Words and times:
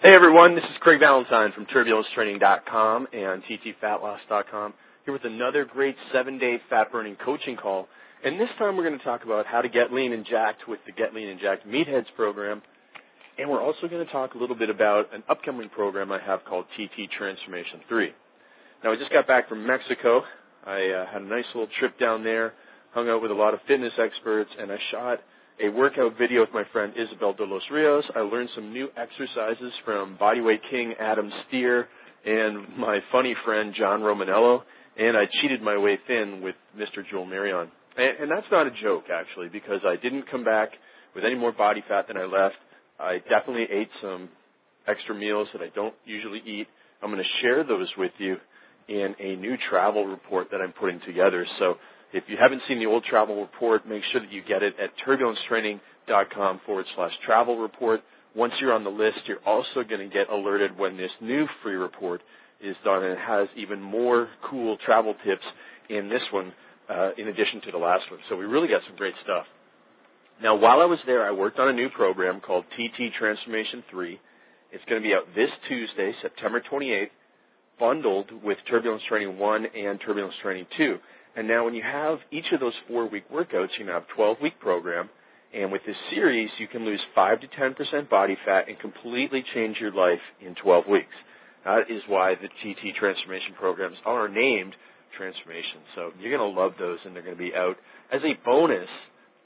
Hey 0.00 0.12
everyone, 0.14 0.54
this 0.54 0.62
is 0.62 0.76
Craig 0.78 1.00
Ballantyne 1.00 1.50
from 1.56 1.66
TurbulenceTraining.com 1.66 3.08
and 3.12 3.42
TTFatLoss.com 3.42 4.74
here 5.04 5.12
with 5.12 5.24
another 5.24 5.64
great 5.64 5.96
seven-day 6.12 6.58
fat 6.70 6.92
burning 6.92 7.16
coaching 7.24 7.56
call. 7.56 7.88
And 8.24 8.38
this 8.38 8.48
time 8.60 8.76
we're 8.76 8.86
going 8.86 8.96
to 8.96 9.04
talk 9.04 9.24
about 9.24 9.44
how 9.46 9.60
to 9.60 9.68
get 9.68 9.92
lean 9.92 10.12
and 10.12 10.24
jacked 10.24 10.68
with 10.68 10.78
the 10.86 10.92
Get 10.92 11.14
Lean 11.14 11.28
and 11.30 11.40
Jacked 11.40 11.66
Meatheads 11.66 12.06
program. 12.14 12.62
And 13.38 13.50
we're 13.50 13.60
also 13.60 13.88
going 13.90 14.06
to 14.06 14.12
talk 14.12 14.34
a 14.34 14.38
little 14.38 14.54
bit 14.54 14.70
about 14.70 15.12
an 15.12 15.24
upcoming 15.28 15.68
program 15.68 16.12
I 16.12 16.20
have 16.24 16.44
called 16.44 16.66
TT 16.76 17.10
Transformation 17.18 17.80
3. 17.88 18.10
Now 18.84 18.92
I 18.92 18.96
just 18.96 19.10
got 19.10 19.26
back 19.26 19.48
from 19.48 19.66
Mexico. 19.66 20.22
I 20.64 20.90
uh, 20.90 21.12
had 21.12 21.22
a 21.22 21.26
nice 21.26 21.46
little 21.56 21.70
trip 21.80 21.98
down 21.98 22.22
there, 22.22 22.52
hung 22.94 23.08
out 23.08 23.20
with 23.20 23.32
a 23.32 23.34
lot 23.34 23.52
of 23.52 23.58
fitness 23.66 23.94
experts, 24.00 24.50
and 24.60 24.70
I 24.70 24.78
shot 24.92 25.18
a 25.60 25.68
workout 25.70 26.12
video 26.18 26.40
with 26.40 26.50
my 26.54 26.62
friend 26.72 26.92
Isabel 26.96 27.32
de 27.32 27.44
los 27.44 27.62
Rios. 27.70 28.04
I 28.14 28.20
learned 28.20 28.48
some 28.54 28.72
new 28.72 28.88
exercises 28.96 29.72
from 29.84 30.16
Bodyweight 30.20 30.60
King 30.70 30.94
Adam 31.00 31.30
Steer 31.46 31.88
and 32.24 32.76
my 32.78 32.98
funny 33.10 33.34
friend 33.44 33.74
John 33.76 34.00
Romaniello, 34.00 34.60
and 34.96 35.16
I 35.16 35.24
cheated 35.40 35.62
my 35.62 35.76
way 35.76 35.98
thin 36.06 36.40
with 36.42 36.54
Mr. 36.76 37.02
Joel 37.10 37.26
Marion. 37.26 37.68
And, 37.96 38.22
and 38.22 38.30
that's 38.30 38.46
not 38.52 38.66
a 38.66 38.70
joke, 38.82 39.04
actually, 39.12 39.48
because 39.48 39.80
I 39.84 39.96
didn't 40.00 40.30
come 40.30 40.44
back 40.44 40.70
with 41.14 41.24
any 41.24 41.34
more 41.34 41.52
body 41.52 41.82
fat 41.88 42.06
than 42.06 42.16
I 42.16 42.24
left. 42.24 42.56
I 43.00 43.18
definitely 43.28 43.66
ate 43.72 43.90
some 44.00 44.28
extra 44.86 45.14
meals 45.14 45.48
that 45.52 45.62
I 45.62 45.70
don't 45.74 45.94
usually 46.04 46.40
eat. 46.46 46.66
I'm 47.02 47.10
going 47.10 47.22
to 47.22 47.42
share 47.42 47.64
those 47.64 47.88
with 47.96 48.12
you 48.18 48.36
in 48.88 49.14
a 49.20 49.36
new 49.36 49.56
travel 49.70 50.06
report 50.06 50.48
that 50.52 50.60
I'm 50.60 50.72
putting 50.72 51.00
together. 51.06 51.46
So 51.58 51.74
if 52.12 52.24
you 52.26 52.36
haven't 52.40 52.62
seen 52.68 52.78
the 52.78 52.86
old 52.86 53.04
travel 53.04 53.40
report, 53.40 53.86
make 53.86 54.02
sure 54.12 54.20
that 54.20 54.32
you 54.32 54.42
get 54.42 54.62
it 54.62 54.74
at 54.82 54.90
turbulencetraining.com 55.06 56.60
forward 56.64 56.86
slash 56.94 57.12
travel 57.24 57.58
report. 57.58 58.00
Once 58.34 58.52
you're 58.60 58.72
on 58.72 58.84
the 58.84 58.90
list, 58.90 59.18
you're 59.26 59.44
also 59.44 59.82
going 59.88 60.00
to 60.00 60.14
get 60.14 60.28
alerted 60.30 60.78
when 60.78 60.96
this 60.96 61.10
new 61.20 61.46
free 61.62 61.74
report 61.74 62.22
is 62.62 62.76
done 62.84 63.04
and 63.04 63.12
it 63.12 63.18
has 63.18 63.48
even 63.56 63.80
more 63.80 64.28
cool 64.50 64.76
travel 64.84 65.14
tips 65.24 65.44
in 65.90 66.08
this 66.08 66.22
one 66.32 66.52
uh, 66.88 67.10
in 67.18 67.28
addition 67.28 67.60
to 67.64 67.70
the 67.72 67.78
last 67.78 68.10
one. 68.10 68.20
So 68.28 68.36
we 68.36 68.44
really 68.44 68.68
got 68.68 68.80
some 68.86 68.96
great 68.96 69.14
stuff. 69.22 69.44
Now, 70.42 70.54
while 70.56 70.80
I 70.80 70.84
was 70.84 70.98
there, 71.06 71.26
I 71.26 71.32
worked 71.32 71.58
on 71.58 71.68
a 71.68 71.72
new 71.72 71.88
program 71.90 72.40
called 72.40 72.64
TT 72.76 73.12
Transformation 73.18 73.82
3. 73.90 74.20
It's 74.70 74.84
going 74.88 75.02
to 75.02 75.06
be 75.06 75.14
out 75.14 75.26
this 75.34 75.50
Tuesday, 75.68 76.12
September 76.22 76.62
28th, 76.70 77.10
bundled 77.78 78.30
with 78.42 78.58
Turbulence 78.70 79.02
Training 79.08 79.38
1 79.38 79.66
and 79.66 80.00
Turbulence 80.04 80.34
Training 80.42 80.66
2. 80.76 80.96
And 81.38 81.46
now 81.46 81.64
when 81.64 81.74
you 81.74 81.84
have 81.84 82.18
each 82.32 82.50
of 82.52 82.58
those 82.58 82.74
four 82.88 83.08
week 83.08 83.30
workouts, 83.30 83.68
you 83.78 83.86
have 83.86 84.02
a 84.02 84.14
12 84.16 84.38
week 84.42 84.58
program. 84.58 85.08
And 85.54 85.70
with 85.70 85.82
this 85.86 85.94
series, 86.10 86.50
you 86.58 86.66
can 86.66 86.84
lose 86.84 87.00
5 87.14 87.40
to 87.42 87.46
10% 87.46 88.10
body 88.10 88.36
fat 88.44 88.66
and 88.66 88.76
completely 88.80 89.44
change 89.54 89.76
your 89.80 89.92
life 89.92 90.18
in 90.44 90.56
12 90.56 90.88
weeks. 90.90 91.14
That 91.64 91.82
is 91.88 92.02
why 92.08 92.34
the 92.34 92.48
TT 92.48 92.96
transformation 92.98 93.54
programs 93.56 93.96
are 94.04 94.26
named 94.26 94.74
transformation. 95.16 95.78
So 95.94 96.10
you're 96.18 96.36
going 96.36 96.54
to 96.54 96.60
love 96.60 96.72
those 96.76 96.98
and 97.04 97.14
they're 97.14 97.22
going 97.22 97.36
to 97.36 97.42
be 97.42 97.54
out 97.54 97.76
as 98.12 98.20
a 98.24 98.34
bonus 98.44 98.88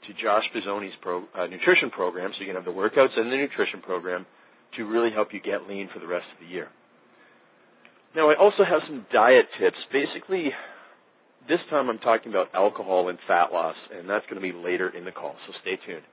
to 0.07 0.13
Josh 0.13 0.45
Bezoni's 0.49 0.95
pro, 0.99 1.25
uh, 1.37 1.45
nutrition 1.45 1.91
program. 1.91 2.31
So 2.33 2.41
you 2.41 2.47
can 2.47 2.55
have 2.55 2.65
the 2.65 2.71
workouts 2.71 3.13
and 3.15 3.31
the 3.31 3.37
nutrition 3.37 3.81
program 3.81 4.25
to 4.77 4.85
really 4.85 5.11
help 5.13 5.27
you 5.31 5.39
get 5.39 5.69
lean 5.69 5.89
for 5.93 5.99
the 5.99 6.07
rest 6.07 6.25
of 6.33 6.41
the 6.41 6.51
year. 6.51 6.69
Now 8.15 8.31
I 8.31 8.35
also 8.35 8.63
have 8.65 8.81
some 8.87 9.05
diet 9.13 9.45
tips. 9.59 9.77
Basically, 9.91 10.49
this 11.47 11.59
time 11.69 11.89
I'm 11.89 11.99
talking 11.99 12.31
about 12.31 12.47
alcohol 12.53 13.09
and 13.09 13.17
fat 13.27 13.51
loss, 13.51 13.75
and 13.97 14.09
that's 14.09 14.25
going 14.29 14.41
to 14.41 14.53
be 14.53 14.57
later 14.57 14.89
in 14.89 15.05
the 15.05 15.11
call, 15.11 15.35
so 15.47 15.53
stay 15.61 15.77
tuned. 15.85 16.03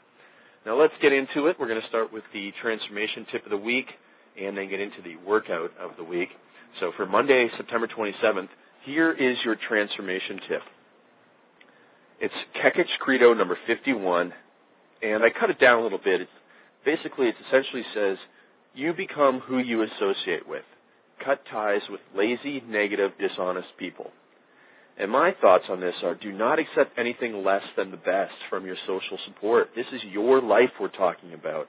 Now 0.66 0.80
let's 0.80 0.92
get 1.00 1.12
into 1.12 1.46
it. 1.46 1.56
We're 1.58 1.68
going 1.68 1.80
to 1.80 1.88
start 1.88 2.12
with 2.12 2.24
the 2.32 2.52
transformation 2.60 3.26
tip 3.32 3.44
of 3.44 3.50
the 3.50 3.56
week 3.56 3.86
and 4.40 4.56
then 4.56 4.68
get 4.68 4.80
into 4.80 5.02
the 5.02 5.16
workout 5.26 5.70
of 5.80 5.92
the 5.96 6.04
week. 6.04 6.28
So 6.80 6.92
for 6.96 7.06
Monday, 7.06 7.48
September 7.56 7.88
27th, 7.88 8.48
here 8.84 9.12
is 9.12 9.36
your 9.44 9.56
transformation 9.68 10.40
tip. 10.48 10.62
It's 12.20 12.34
Kekich 12.56 12.98
Credo 13.00 13.32
number 13.34 13.56
51, 13.66 14.32
and 15.02 15.22
I 15.22 15.28
cut 15.38 15.50
it 15.50 15.58
down 15.58 15.80
a 15.80 15.82
little 15.82 16.00
bit. 16.02 16.20
It's, 16.20 16.30
basically, 16.84 17.28
it 17.28 17.34
essentially 17.48 17.82
says, 17.94 18.18
you 18.74 18.92
become 18.92 19.40
who 19.40 19.58
you 19.58 19.82
associate 19.82 20.46
with. 20.46 20.64
Cut 21.24 21.40
ties 21.50 21.80
with 21.90 22.00
lazy, 22.14 22.62
negative, 22.68 23.12
dishonest 23.18 23.68
people. 23.78 24.10
And 25.00 25.10
my 25.10 25.32
thoughts 25.40 25.64
on 25.70 25.80
this 25.80 25.94
are 26.04 26.14
do 26.14 26.30
not 26.30 26.58
accept 26.58 26.98
anything 26.98 27.42
less 27.42 27.62
than 27.74 27.90
the 27.90 27.96
best 27.96 28.34
from 28.50 28.66
your 28.66 28.76
social 28.86 29.18
support. 29.26 29.68
This 29.74 29.86
is 29.94 30.00
your 30.12 30.42
life 30.42 30.68
we're 30.78 30.88
talking 30.88 31.32
about. 31.32 31.68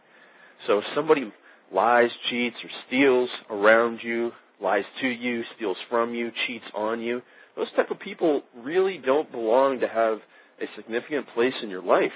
So 0.68 0.80
if 0.80 0.84
somebody 0.94 1.32
lies, 1.74 2.10
cheats, 2.30 2.58
or 2.62 2.70
steals 2.88 3.30
around 3.50 4.00
you, 4.04 4.32
lies 4.62 4.84
to 5.00 5.08
you, 5.08 5.44
steals 5.56 5.78
from 5.90 6.14
you, 6.14 6.30
cheats 6.46 6.66
on 6.76 7.00
you, 7.00 7.22
those 7.56 7.72
type 7.78 7.90
of 7.90 8.02
people 8.02 8.42
really 8.66 9.00
don't 9.04 9.32
belong 9.32 9.80
to 9.80 9.88
have 9.88 10.18
a 10.60 10.66
significant 10.76 11.26
place 11.34 11.54
in 11.64 11.70
your 11.70 11.84
life. 11.84 12.12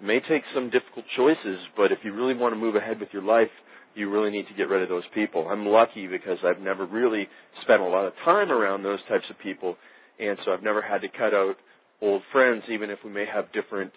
It 0.00 0.04
may 0.04 0.20
take 0.20 0.42
some 0.54 0.70
difficult 0.70 1.04
choices, 1.16 1.58
but 1.76 1.90
if 1.90 1.98
you 2.04 2.14
really 2.14 2.34
want 2.34 2.54
to 2.54 2.60
move 2.60 2.76
ahead 2.76 3.00
with 3.00 3.08
your 3.12 3.22
life, 3.22 3.50
you 3.96 4.08
really 4.08 4.30
need 4.30 4.46
to 4.46 4.54
get 4.54 4.68
rid 4.68 4.82
of 4.82 4.88
those 4.88 5.04
people. 5.14 5.48
I'm 5.48 5.66
lucky 5.66 6.06
because 6.06 6.38
I've 6.44 6.62
never 6.62 6.86
really 6.86 7.26
spent 7.62 7.80
a 7.80 7.86
lot 7.86 8.06
of 8.06 8.12
time 8.24 8.52
around 8.52 8.84
those 8.84 9.00
types 9.08 9.24
of 9.30 9.38
people 9.40 9.76
and 10.18 10.38
so 10.44 10.52
I've 10.52 10.62
never 10.62 10.82
had 10.82 11.00
to 11.02 11.08
cut 11.08 11.34
out 11.34 11.56
old 12.00 12.22
friends, 12.32 12.62
even 12.70 12.90
if 12.90 12.98
we 13.04 13.10
may 13.10 13.26
have 13.26 13.52
different, 13.52 13.92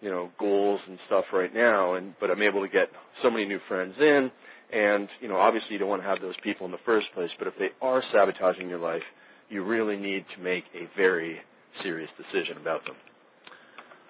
you 0.00 0.10
know, 0.10 0.30
goals 0.38 0.80
and 0.88 0.98
stuff 1.06 1.24
right 1.32 1.52
now. 1.52 1.94
And 1.94 2.14
but 2.20 2.30
I'm 2.30 2.42
able 2.42 2.62
to 2.62 2.68
get 2.68 2.88
so 3.22 3.30
many 3.30 3.44
new 3.44 3.60
friends 3.68 3.94
in, 3.98 4.30
and 4.72 5.08
you 5.20 5.28
know, 5.28 5.36
obviously 5.36 5.72
you 5.72 5.78
don't 5.78 5.88
want 5.88 6.02
to 6.02 6.08
have 6.08 6.20
those 6.20 6.36
people 6.42 6.66
in 6.66 6.72
the 6.72 6.78
first 6.84 7.06
place. 7.14 7.30
But 7.38 7.48
if 7.48 7.54
they 7.58 7.70
are 7.82 8.02
sabotaging 8.12 8.68
your 8.68 8.78
life, 8.80 9.02
you 9.48 9.64
really 9.64 9.96
need 9.96 10.24
to 10.36 10.42
make 10.42 10.64
a 10.74 10.88
very 10.96 11.38
serious 11.82 12.10
decision 12.16 12.56
about 12.60 12.84
them. 12.84 12.94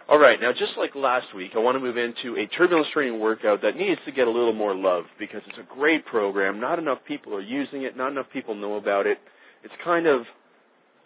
All 0.09 0.19
right, 0.19 0.41
now 0.41 0.51
just 0.51 0.73
like 0.77 0.97
last 0.97 1.27
week, 1.37 1.53
I 1.55 1.61
want 1.61 1.77
to 1.77 1.81
move 1.81 1.97
into 1.97 2.37
a 2.37 2.47
turbulence 2.59 2.89
training 2.93 3.21
workout 3.21 3.63
that 3.63 3.77
needs 3.77 4.01
to 4.07 4.13
get 4.13 4.27
a 4.27 4.31
little 4.31 4.53
more 4.53 4.75
love 4.75 5.05
because 5.21 5.41
it's 5.47 5.59
a 5.59 5.75
great 5.75 6.05
program. 6.05 6.59
Not 6.59 6.81
enough 6.81 6.99
people 7.07 7.33
are 7.37 7.41
using 7.41 7.83
it. 7.83 7.97
Not 7.97 8.11
enough 8.11 8.27
people 8.33 8.57
know 8.57 8.75
about 8.75 9.07
it. 9.07 9.19
It's 9.63 9.73
kind 9.85 10.09
of 10.09 10.23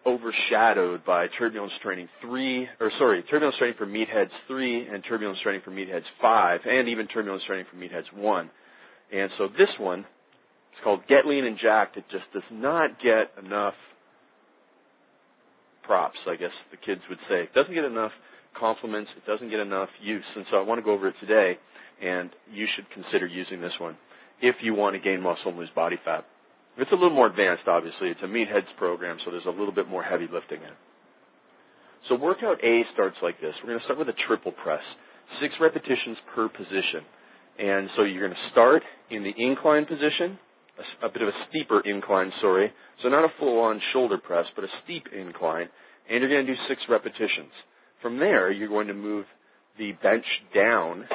overshadowed 0.06 1.04
by 1.04 1.26
Turbulence 1.38 1.72
Training 1.82 2.08
3, 2.20 2.68
or 2.80 2.90
sorry, 2.98 3.22
Turbulence 3.24 3.56
Training 3.58 3.76
for 3.78 3.86
Meatheads 3.86 4.30
3 4.48 4.88
and 4.88 5.02
Turbulence 5.08 5.38
Training 5.42 5.62
for 5.64 5.70
Meatheads 5.70 6.04
5, 6.20 6.60
and 6.66 6.88
even 6.88 7.06
Turbulence 7.06 7.42
Training 7.46 7.66
for 7.70 7.76
Meatheads 7.76 8.12
1. 8.14 8.50
And 9.12 9.30
so 9.38 9.48
this 9.48 9.68
one, 9.78 10.00
it's 10.00 10.82
called 10.82 11.00
Get 11.08 11.26
Lean 11.26 11.44
and 11.44 11.58
Jacked. 11.62 11.96
It 11.96 12.04
just 12.10 12.24
does 12.32 12.42
not 12.50 12.90
get 13.02 13.32
enough 13.44 13.74
props, 15.84 16.18
I 16.28 16.36
guess 16.36 16.50
the 16.70 16.76
kids 16.76 17.00
would 17.08 17.18
say. 17.28 17.42
It 17.42 17.54
doesn't 17.54 17.74
get 17.74 17.84
enough 17.84 18.12
compliments. 18.58 19.10
It 19.16 19.30
doesn't 19.30 19.50
get 19.50 19.60
enough 19.60 19.88
use. 20.02 20.24
And 20.36 20.44
so 20.50 20.56
I 20.56 20.62
want 20.62 20.78
to 20.78 20.82
go 20.82 20.92
over 20.92 21.08
it 21.08 21.14
today, 21.20 21.58
and 22.02 22.30
you 22.52 22.66
should 22.74 22.86
consider 22.90 23.26
using 23.26 23.60
this 23.60 23.72
one 23.78 23.96
if 24.40 24.56
you 24.62 24.74
want 24.74 24.94
to 24.94 25.00
gain 25.00 25.20
muscle 25.20 25.48
and 25.48 25.58
lose 25.58 25.70
body 25.74 25.96
fat. 26.04 26.24
It's 26.76 26.90
a 26.90 26.94
little 26.94 27.10
more 27.10 27.28
advanced, 27.28 27.68
obviously. 27.68 28.08
It's 28.08 28.22
a 28.22 28.26
meatheads 28.26 28.74
program, 28.78 29.18
so 29.24 29.30
there's 29.30 29.46
a 29.46 29.50
little 29.50 29.72
bit 29.72 29.88
more 29.88 30.02
heavy 30.02 30.26
lifting 30.30 30.58
in 30.58 30.68
it. 30.68 30.78
So 32.08 32.16
workout 32.16 32.62
A 32.62 32.82
starts 32.92 33.16
like 33.22 33.40
this. 33.40 33.54
We're 33.62 33.70
going 33.70 33.78
to 33.78 33.84
start 33.84 33.98
with 33.98 34.08
a 34.08 34.18
triple 34.26 34.52
press, 34.52 34.82
six 35.40 35.54
repetitions 35.60 36.18
per 36.34 36.48
position. 36.48 37.06
And 37.58 37.88
so 37.96 38.02
you're 38.02 38.26
going 38.26 38.36
to 38.36 38.50
start 38.50 38.82
in 39.10 39.22
the 39.22 39.32
incline 39.36 39.86
position, 39.86 40.38
a, 41.02 41.06
a 41.06 41.08
bit 41.08 41.22
of 41.22 41.28
a 41.28 41.32
steeper 41.48 41.80
incline, 41.80 42.32
sorry. 42.40 42.72
So 43.02 43.08
not 43.08 43.24
a 43.24 43.32
full-on 43.38 43.80
shoulder 43.92 44.18
press, 44.18 44.46
but 44.54 44.64
a 44.64 44.68
steep 44.84 45.06
incline. 45.16 45.68
And 46.10 46.20
you're 46.20 46.28
going 46.28 46.44
to 46.44 46.52
do 46.52 46.60
six 46.68 46.82
repetitions. 46.88 47.52
From 48.02 48.18
there, 48.18 48.50
you're 48.50 48.68
going 48.68 48.88
to 48.88 48.94
move 48.94 49.24
the 49.78 49.92
bench 50.02 50.26
down 50.54 51.06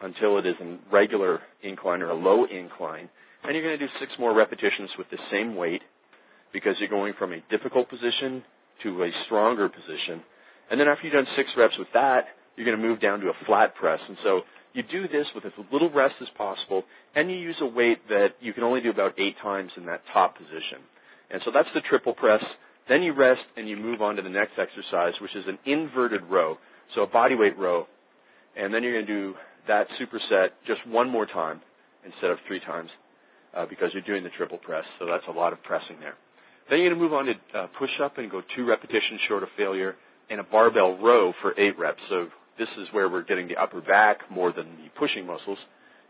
until 0.00 0.38
it 0.38 0.46
is 0.46 0.54
a 0.60 0.78
regular 0.92 1.40
incline 1.62 2.02
or 2.02 2.10
a 2.10 2.14
low 2.14 2.46
incline. 2.46 3.08
And 3.44 3.54
you're 3.54 3.62
going 3.62 3.78
to 3.78 3.86
do 3.86 3.92
six 4.00 4.12
more 4.18 4.34
repetitions 4.34 4.88
with 4.96 5.08
the 5.10 5.18
same 5.30 5.54
weight 5.54 5.82
because 6.52 6.76
you're 6.80 6.88
going 6.88 7.12
from 7.18 7.32
a 7.32 7.40
difficult 7.50 7.90
position 7.90 8.42
to 8.82 9.04
a 9.04 9.10
stronger 9.26 9.68
position. 9.68 10.22
And 10.70 10.80
then 10.80 10.88
after 10.88 11.04
you've 11.04 11.12
done 11.12 11.26
six 11.36 11.50
reps 11.56 11.76
with 11.78 11.88
that, 11.92 12.24
you're 12.56 12.64
going 12.64 12.80
to 12.80 12.82
move 12.82 13.02
down 13.02 13.20
to 13.20 13.28
a 13.28 13.44
flat 13.46 13.74
press. 13.74 14.00
And 14.08 14.16
so 14.24 14.42
you 14.72 14.82
do 14.82 15.02
this 15.08 15.26
with 15.34 15.44
as 15.44 15.52
little 15.70 15.90
rest 15.90 16.14
as 16.22 16.28
possible, 16.38 16.84
and 17.14 17.30
you 17.30 17.36
use 17.36 17.56
a 17.60 17.66
weight 17.66 18.08
that 18.08 18.28
you 18.40 18.54
can 18.54 18.62
only 18.62 18.80
do 18.80 18.90
about 18.90 19.18
eight 19.18 19.36
times 19.42 19.72
in 19.76 19.84
that 19.86 20.00
top 20.12 20.38
position. 20.38 20.80
And 21.30 21.42
so 21.44 21.50
that's 21.52 21.68
the 21.74 21.82
triple 21.88 22.14
press. 22.14 22.42
Then 22.88 23.02
you 23.02 23.12
rest 23.12 23.42
and 23.56 23.68
you 23.68 23.76
move 23.76 24.00
on 24.00 24.16
to 24.16 24.22
the 24.22 24.28
next 24.30 24.52
exercise, 24.58 25.12
which 25.20 25.36
is 25.36 25.44
an 25.46 25.58
inverted 25.66 26.22
row. 26.24 26.56
So 26.94 27.02
a 27.02 27.06
body 27.06 27.34
weight 27.34 27.58
row. 27.58 27.86
And 28.56 28.72
then 28.72 28.82
you're 28.82 28.94
going 28.94 29.06
to 29.06 29.12
do 29.12 29.34
that 29.68 29.86
superset 30.00 30.48
just 30.66 30.86
one 30.86 31.10
more 31.10 31.26
time 31.26 31.60
instead 32.06 32.30
of 32.30 32.38
three 32.46 32.60
times 32.60 32.90
uh, 33.56 33.66
because 33.66 33.90
you're 33.92 34.02
doing 34.02 34.24
the 34.24 34.30
triple 34.36 34.58
press. 34.58 34.84
So 34.98 35.06
that's 35.06 35.24
a 35.28 35.32
lot 35.32 35.52
of 35.52 35.62
pressing 35.62 36.00
there. 36.00 36.14
Then 36.68 36.80
you're 36.80 36.90
going 36.90 36.98
to 36.98 37.04
move 37.04 37.12
on 37.12 37.26
to 37.26 37.58
uh, 37.58 37.66
push 37.78 37.90
up 38.02 38.18
and 38.18 38.30
go 38.30 38.42
two 38.56 38.66
repetitions 38.66 39.20
short 39.28 39.42
of 39.42 39.48
failure 39.56 39.96
and 40.30 40.40
a 40.40 40.44
barbell 40.44 40.96
row 40.98 41.32
for 41.42 41.58
eight 41.58 41.78
reps. 41.78 42.00
So 42.08 42.28
this 42.58 42.68
is 42.78 42.88
where 42.92 43.08
we're 43.08 43.24
getting 43.24 43.48
the 43.48 43.56
upper 43.56 43.80
back 43.80 44.30
more 44.30 44.52
than 44.52 44.66
the 44.82 44.88
pushing 44.98 45.26
muscles. 45.26 45.58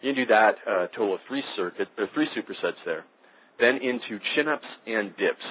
You 0.01 0.13
can 0.13 0.25
do 0.25 0.27
that 0.27 0.55
uh, 0.69 0.87
total 0.89 1.15
of 1.15 1.21
three 1.27 1.43
circuit 1.57 1.89
or 1.99 2.07
three 2.15 2.29
supersets 2.37 2.79
there. 2.85 3.05
Then 3.59 3.77
into 3.77 4.19
chin-ups 4.35 4.67
and 4.87 5.17
dips 5.17 5.45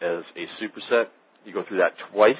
as 0.00 0.22
a 0.36 0.46
superset. 0.62 1.06
You 1.44 1.52
go 1.52 1.64
through 1.66 1.78
that 1.78 1.92
twice, 2.12 2.34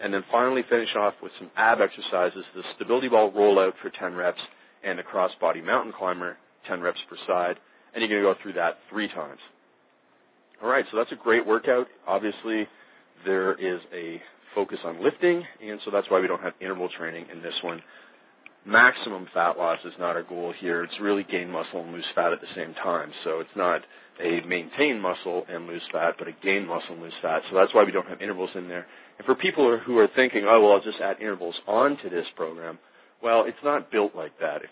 and 0.00 0.12
then 0.12 0.24
finally 0.30 0.62
finish 0.68 0.88
off 0.96 1.14
with 1.22 1.32
some 1.38 1.50
ab 1.56 1.78
exercises: 1.80 2.44
the 2.54 2.62
stability 2.76 3.08
ball 3.08 3.32
rollout 3.32 3.72
for 3.82 3.90
10 3.90 4.14
reps 4.14 4.40
and 4.84 4.98
the 4.98 5.02
crossbody 5.02 5.64
mountain 5.64 5.92
climber, 5.96 6.36
10 6.68 6.80
reps 6.80 6.98
per 7.08 7.16
side. 7.26 7.56
And 7.94 8.00
you're 8.00 8.08
going 8.08 8.22
to 8.22 8.34
go 8.34 8.42
through 8.42 8.54
that 8.54 8.78
three 8.90 9.08
times. 9.08 9.40
All 10.62 10.68
right, 10.68 10.84
so 10.90 10.96
that's 10.96 11.12
a 11.12 11.16
great 11.16 11.46
workout. 11.46 11.86
Obviously, 12.06 12.66
there 13.24 13.52
is 13.54 13.80
a 13.92 14.20
focus 14.54 14.78
on 14.84 15.02
lifting, 15.02 15.42
and 15.62 15.80
so 15.84 15.90
that's 15.90 16.08
why 16.10 16.20
we 16.20 16.26
don't 16.26 16.42
have 16.42 16.52
interval 16.60 16.88
training 16.96 17.26
in 17.32 17.42
this 17.42 17.54
one. 17.62 17.82
Maximum 18.64 19.26
fat 19.34 19.58
loss 19.58 19.78
is 19.84 19.92
not 19.98 20.14
our 20.14 20.22
goal 20.22 20.54
here. 20.60 20.84
It's 20.84 20.94
really 21.00 21.24
gain 21.24 21.50
muscle 21.50 21.82
and 21.82 21.92
lose 21.92 22.04
fat 22.14 22.32
at 22.32 22.40
the 22.40 22.46
same 22.54 22.74
time. 22.74 23.10
So 23.24 23.40
it's 23.40 23.56
not 23.56 23.80
a 24.20 24.46
maintain 24.46 25.00
muscle 25.00 25.44
and 25.48 25.66
lose 25.66 25.82
fat, 25.90 26.14
but 26.16 26.28
a 26.28 26.32
gain 26.44 26.68
muscle 26.68 26.94
and 26.94 27.02
lose 27.02 27.12
fat. 27.22 27.42
So 27.50 27.56
that's 27.56 27.74
why 27.74 27.82
we 27.82 27.90
don't 27.90 28.06
have 28.06 28.22
intervals 28.22 28.50
in 28.54 28.68
there. 28.68 28.86
And 29.18 29.26
for 29.26 29.34
people 29.34 29.80
who 29.84 29.98
are 29.98 30.08
thinking, 30.14 30.44
oh, 30.48 30.60
well, 30.60 30.72
I'll 30.72 30.80
just 30.80 31.00
add 31.02 31.20
intervals 31.20 31.56
onto 31.66 32.08
this 32.08 32.26
program, 32.36 32.78
well, 33.20 33.44
it's 33.46 33.58
not 33.64 33.90
built 33.90 34.14
like 34.14 34.38
that. 34.38 34.62
If, 34.62 34.70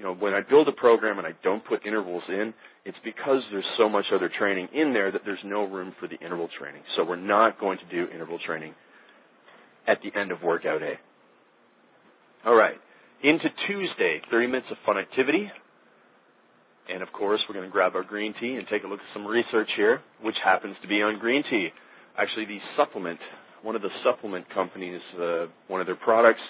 you 0.00 0.06
know, 0.06 0.14
when 0.14 0.32
I 0.32 0.40
build 0.40 0.66
a 0.66 0.72
program 0.72 1.18
and 1.18 1.26
I 1.26 1.32
don't 1.44 1.62
put 1.62 1.84
intervals 1.84 2.22
in, 2.30 2.54
it's 2.86 2.96
because 3.04 3.42
there's 3.52 3.66
so 3.76 3.86
much 3.86 4.06
other 4.14 4.30
training 4.30 4.68
in 4.72 4.94
there 4.94 5.12
that 5.12 5.20
there's 5.26 5.44
no 5.44 5.64
room 5.64 5.94
for 6.00 6.08
the 6.08 6.16
interval 6.24 6.48
training. 6.58 6.80
So 6.96 7.04
we're 7.04 7.16
not 7.16 7.60
going 7.60 7.76
to 7.76 7.84
do 7.94 8.10
interval 8.10 8.38
training 8.46 8.72
at 9.86 9.98
the 10.02 10.18
end 10.18 10.32
of 10.32 10.42
workout 10.42 10.82
A. 10.82 10.94
All 12.46 12.54
right. 12.54 12.76
Into 13.22 13.44
Tuesday, 13.66 14.22
30 14.30 14.46
minutes 14.46 14.68
of 14.70 14.78
fun 14.86 14.96
activity. 14.96 15.50
And 16.88 17.02
of 17.02 17.12
course, 17.12 17.42
we're 17.46 17.56
going 17.56 17.68
to 17.68 17.70
grab 17.70 17.94
our 17.94 18.02
green 18.02 18.32
tea 18.40 18.54
and 18.54 18.66
take 18.68 18.84
a 18.84 18.86
look 18.86 19.00
at 19.00 19.06
some 19.12 19.26
research 19.26 19.68
here, 19.76 20.00
which 20.22 20.36
happens 20.42 20.76
to 20.80 20.88
be 20.88 21.02
on 21.02 21.18
green 21.18 21.44
tea. 21.50 21.68
Actually, 22.16 22.46
the 22.46 22.58
supplement, 22.74 23.20
one 23.60 23.76
of 23.76 23.82
the 23.82 23.90
supplement 24.02 24.48
companies, 24.48 25.02
uh, 25.20 25.44
one 25.68 25.82
of 25.82 25.86
their 25.86 25.96
products. 25.96 26.40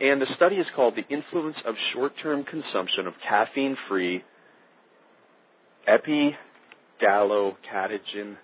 And 0.00 0.20
the 0.20 0.26
study 0.34 0.56
is 0.56 0.66
called 0.74 0.96
The 0.96 1.06
Influence 1.14 1.58
of 1.66 1.76
Short-Term 1.92 2.44
Consumption 2.44 3.06
of 3.06 3.12
Caffeine-Free 3.28 4.24
Epigallocatechin 5.86 8.36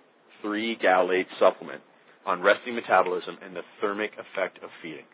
3-Gallate 0.45 1.27
Supplement 1.41 1.81
on 2.27 2.43
Resting 2.43 2.75
Metabolism 2.75 3.39
and 3.43 3.57
the 3.57 3.63
Thermic 3.81 4.13
Effect 4.13 4.63
of 4.63 4.69
Feeding. 4.83 5.07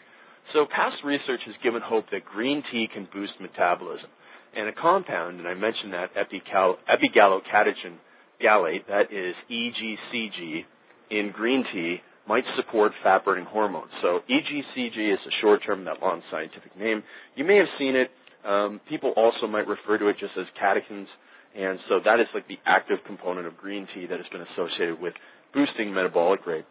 So 0.53 0.67
past 0.67 0.97
research 1.05 1.43
has 1.47 1.55
given 1.63 1.81
hope 1.81 2.07
that 2.11 2.25
green 2.25 2.65
tea 2.73 2.89
can 2.93 3.07
boost 3.13 3.35
metabolism. 3.41 4.11
And 4.57 4.69
a 4.69 4.73
compound, 4.73 5.39
and 5.39 5.47
I 5.47 5.55
mentioned 5.55 5.93
that 5.93 6.13
epigallocatechin 6.17 7.99
gallate, 8.45 8.87
that 8.89 9.13
is 9.13 9.37
EGCG, 9.49 10.65
in 11.11 11.31
green 11.31 11.65
tea 11.73 12.03
might 12.33 12.45
support 12.57 12.93
fat 13.03 13.27
burning 13.27 13.45
hormones. 13.45 13.91
So 14.01 14.21
EGCG 14.25 15.13
is 15.13 15.19
a 15.27 15.35
short 15.43 15.61
term, 15.67 15.85
that 15.85 16.01
long 16.01 16.23
scientific 16.31 16.75
name. 16.79 17.03
You 17.37 17.45
may 17.45 17.59
have 17.59 17.67
seen 17.79 17.95
it. 17.95 18.11
Um, 18.43 18.81
people 18.89 19.13
also 19.19 19.47
might 19.47 19.69
refer 19.69 19.99
to 19.99 20.09
it 20.09 20.17
just 20.19 20.33
as 20.41 20.47
catechins. 20.57 21.09
And 21.55 21.79
so 21.91 22.01
that 22.03 22.21
is 22.21 22.27
like 22.33 22.49
the 22.49 22.57
active 22.65 23.01
component 23.07 23.47
of 23.47 23.59
green 23.59 23.87
tea 23.95 24.07
that 24.07 24.17
has 24.17 24.27
been 24.33 24.41
associated 24.41 24.99
with 24.99 25.13
boosting 25.53 25.93
metabolic 25.93 26.47
rate. 26.47 26.65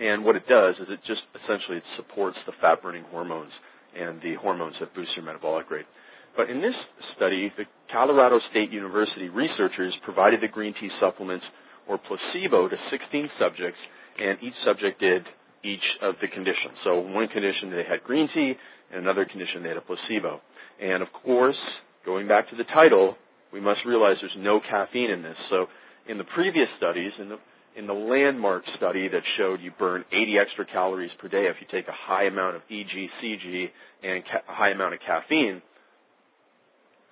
And 0.00 0.24
what 0.24 0.36
it 0.36 0.48
does 0.48 0.76
is 0.76 0.86
it 0.88 1.00
just 1.06 1.20
essentially 1.44 1.76
it 1.76 1.88
supports 1.98 2.38
the 2.46 2.52
fat 2.58 2.80
burning 2.80 3.04
hormones 3.10 3.52
and 3.94 4.22
the 4.22 4.36
hormones 4.40 4.76
that 4.80 4.94
boost 4.94 5.10
your 5.16 5.26
metabolic 5.26 5.70
rate. 5.70 5.86
But 6.34 6.48
in 6.48 6.62
this 6.62 6.74
study, 7.14 7.52
the 7.58 7.64
Colorado 7.92 8.40
State 8.50 8.72
University 8.72 9.28
researchers 9.28 9.92
provided 10.02 10.40
the 10.40 10.48
green 10.48 10.72
tea 10.80 10.88
supplements 10.98 11.44
or 11.86 11.98
placebo 11.98 12.68
to 12.68 12.76
16 12.90 13.30
subjects, 13.38 13.78
and 14.18 14.38
each 14.42 14.54
subject 14.64 15.00
did 15.00 15.22
each 15.64 15.84
of 16.02 16.14
the 16.20 16.28
conditions. 16.28 16.78
So 16.84 17.00
one 17.00 17.28
condition 17.28 17.70
they 17.70 17.84
had 17.88 18.02
green 18.04 18.28
tea, 18.34 18.54
and 18.92 19.00
another 19.02 19.24
condition 19.24 19.62
they 19.62 19.68
had 19.70 19.78
a 19.78 19.82
placebo. 19.82 20.40
And 20.80 21.02
of 21.02 21.08
course, 21.24 21.56
going 22.04 22.28
back 22.28 22.48
to 22.50 22.56
the 22.56 22.64
title, 22.64 23.16
we 23.52 23.60
must 23.60 23.80
realize 23.86 24.16
there's 24.20 24.32
no 24.38 24.60
caffeine 24.60 25.10
in 25.10 25.22
this. 25.22 25.36
So 25.50 25.66
in 26.08 26.18
the 26.18 26.24
previous 26.34 26.68
studies, 26.78 27.12
in 27.18 27.28
the 27.28 27.38
in 27.76 27.86
the 27.86 27.92
landmark 27.92 28.64
study 28.78 29.06
that 29.06 29.20
showed 29.36 29.60
you 29.60 29.70
burn 29.78 30.02
80 30.10 30.38
extra 30.40 30.64
calories 30.64 31.10
per 31.20 31.28
day 31.28 31.44
if 31.44 31.56
you 31.60 31.66
take 31.70 31.86
a 31.88 31.92
high 31.92 32.24
amount 32.24 32.56
of 32.56 32.62
EGCG 32.72 33.66
and 34.02 34.24
ca- 34.24 34.50
a 34.50 34.54
high 34.54 34.70
amount 34.70 34.94
of 34.94 35.00
caffeine, 35.06 35.60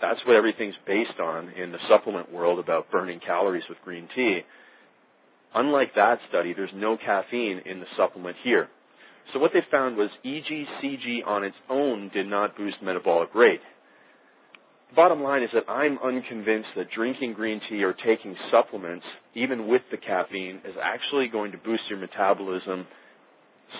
that's 0.00 0.20
what 0.26 0.36
everything's 0.36 0.74
based 0.86 1.20
on 1.20 1.50
in 1.50 1.70
the 1.70 1.78
supplement 1.88 2.32
world 2.32 2.58
about 2.58 2.90
burning 2.90 3.20
calories 3.26 3.62
with 3.68 3.76
green 3.84 4.08
tea. 4.14 4.40
Unlike 5.54 5.94
that 5.94 6.18
study, 6.28 6.52
there's 6.52 6.70
no 6.74 6.96
caffeine 6.96 7.62
in 7.64 7.80
the 7.80 7.86
supplement 7.96 8.36
here. 8.42 8.68
So 9.32 9.38
what 9.38 9.52
they 9.54 9.60
found 9.70 9.96
was 9.96 10.10
EGCG 10.24 11.26
on 11.26 11.44
its 11.44 11.56
own 11.70 12.10
did 12.12 12.26
not 12.26 12.56
boost 12.56 12.76
metabolic 12.82 13.34
rate 13.34 13.60
bottom 14.94 15.22
line 15.22 15.42
is 15.42 15.50
that 15.52 15.68
I'm 15.70 15.98
unconvinced 15.98 16.68
that 16.76 16.90
drinking 16.94 17.34
green 17.34 17.60
tea 17.68 17.82
or 17.82 17.92
taking 17.92 18.36
supplements, 18.50 19.04
even 19.34 19.68
with 19.68 19.82
the 19.90 19.96
caffeine, 19.96 20.60
is 20.64 20.74
actually 20.82 21.28
going 21.28 21.52
to 21.52 21.58
boost 21.58 21.82
your 21.88 21.98
metabolism 21.98 22.86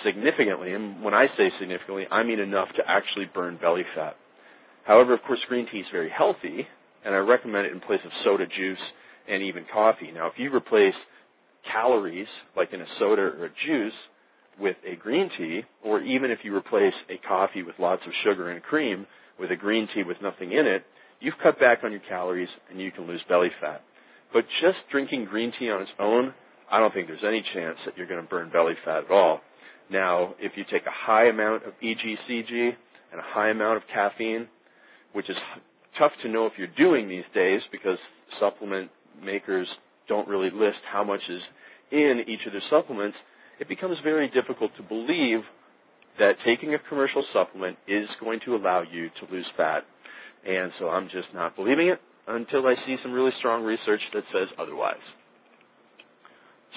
significantly. 0.05 0.73
And 0.73 1.03
when 1.03 1.15
I 1.15 1.27
say 1.37 1.51
significantly, 1.61 2.05
I 2.11 2.23
mean 2.23 2.41
enough 2.41 2.69
to 2.77 2.83
actually 2.87 3.27
burn 3.33 3.59
belly 3.61 3.85
fat. 3.95 4.17
However, 4.85 5.15
of 5.15 5.23
course, 5.23 5.41
green 5.49 5.67
tea 5.71 5.79
is 5.79 5.87
very 5.93 6.11
healthy, 6.11 6.67
and 7.05 7.15
I 7.15 7.19
recommend 7.19 7.67
it 7.67 7.73
in 7.73 7.81
place 7.81 8.01
of 8.05 8.11
soda 8.25 8.47
juice 8.47 8.79
and 9.29 9.43
even 9.43 9.65
coffee. 9.73 10.11
Now, 10.13 10.27
if 10.27 10.35
you 10.37 10.55
replace 10.55 10.95
calories, 11.71 12.29
like 12.57 12.73
in 12.73 12.81
a 12.81 12.87
soda 12.99 13.23
or 13.23 13.47
a 13.47 13.51
juice, 13.67 13.93
with 14.59 14.77
a 14.87 14.97
green 14.97 15.31
tea, 15.37 15.63
or 15.83 16.01
even 16.01 16.31
if 16.31 16.39
you 16.45 16.55
replace 16.55 16.95
a 17.11 17.19
coffee 17.27 17.63
with 17.63 17.75
lots 17.79 18.03
of 18.07 18.13
sugar 18.25 18.51
and 18.51 18.63
cream 18.63 19.07
with 19.39 19.51
a 19.51 19.57
green 19.57 19.89
tea 19.95 20.05
with 20.05 20.17
nothing 20.23 20.53
in 20.53 20.67
it, 20.67 20.85
You've 21.25 21.39
cut 21.43 21.59
back 21.59 21.79
on 21.83 21.91
your 21.91 22.03
calories 22.07 22.51
and 22.71 22.79
you 22.79 22.91
can 22.91 23.07
lose 23.07 23.23
belly 23.31 23.49
fat. 23.59 23.83
But 24.35 24.45
just 24.61 24.77
drinking 24.91 25.25
green 25.25 25.53
tea 25.59 25.71
on 25.71 25.81
its 25.81 25.91
own, 25.99 26.35
I 26.71 26.79
don't 26.79 26.93
think 26.93 27.07
there's 27.07 27.25
any 27.27 27.43
chance 27.55 27.79
that 27.87 27.97
you're 27.97 28.07
going 28.07 28.21
to 28.21 28.29
burn 28.29 28.51
belly 28.51 28.75
fat 28.85 29.05
at 29.05 29.11
all. 29.11 29.41
Now, 29.91 30.35
if 30.39 30.53
you 30.57 30.65
take 30.71 30.83
a 30.87 30.93
high 30.93 31.29
amount 31.29 31.65
of 31.65 31.73
EGCG 31.83 32.73
and 33.13 33.21
a 33.21 33.25
high 33.25 33.49
amount 33.49 33.79
of 33.79 33.85
caffeine, 33.93 34.49
which 35.15 35.31
is 35.31 35.37
tough 35.99 36.13
to 36.23 36.29
know 36.29 36.45
if 36.45 36.53
you're 36.59 36.67
doing 36.77 37.09
these 37.09 37.25
days 37.35 37.63
because 37.73 37.99
supplement 38.39 38.91
makers 39.25 39.69
don't 40.09 40.29
really 40.29 40.51
list 40.51 40.79
how 40.91 41.05
much 41.05 41.21
is 41.29 41.43
in 41.91 42.25
each 42.27 42.47
of 42.47 42.53
their 42.53 42.63
supplements, 42.71 43.17
it 43.61 43.69
becomes 43.69 43.97
very 44.03 44.29
difficult 44.29 44.71
to 44.77 44.83
believe 44.83 45.41
that 46.19 46.33
taking 46.45 46.75
a 46.75 46.79
commercial 46.89 47.25
supplement 47.33 47.77
is 47.89 48.09
going 48.21 48.41
to 48.45 48.57
allow 48.57 48.83
you 48.83 49.09
to 49.21 49.33
lose 49.33 49.47
fat 49.57 49.85
and 50.47 50.73
so 50.79 50.89
I'm 50.89 51.07
just 51.07 51.29
not 51.33 51.57
believing 51.57 51.89
it 51.89 52.01
until 52.29 52.67
I 52.67 52.75
see 52.87 52.97
some 53.03 53.13
really 53.13 53.33
strong 53.39 53.65
research 53.65 54.01
that 54.13 54.25
says 54.33 54.49
otherwise. 54.59 55.03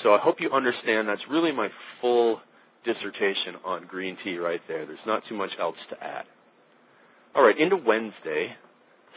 So 0.03 0.13
I 0.13 0.19
hope 0.19 0.37
you 0.39 0.51
understand 0.51 1.07
that's 1.07 1.21
really 1.29 1.51
my 1.51 1.69
full 2.01 2.39
dissertation 2.85 3.55
on 3.65 3.87
green 3.87 4.17
tea 4.23 4.37
right 4.37 4.61
there. 4.67 4.85
There's 4.85 4.99
not 5.05 5.23
too 5.27 5.35
much 5.35 5.49
else 5.59 5.75
to 5.89 6.03
add. 6.03 6.25
All 7.35 7.43
right, 7.43 7.57
into 7.57 7.77
Wednesday. 7.77 8.49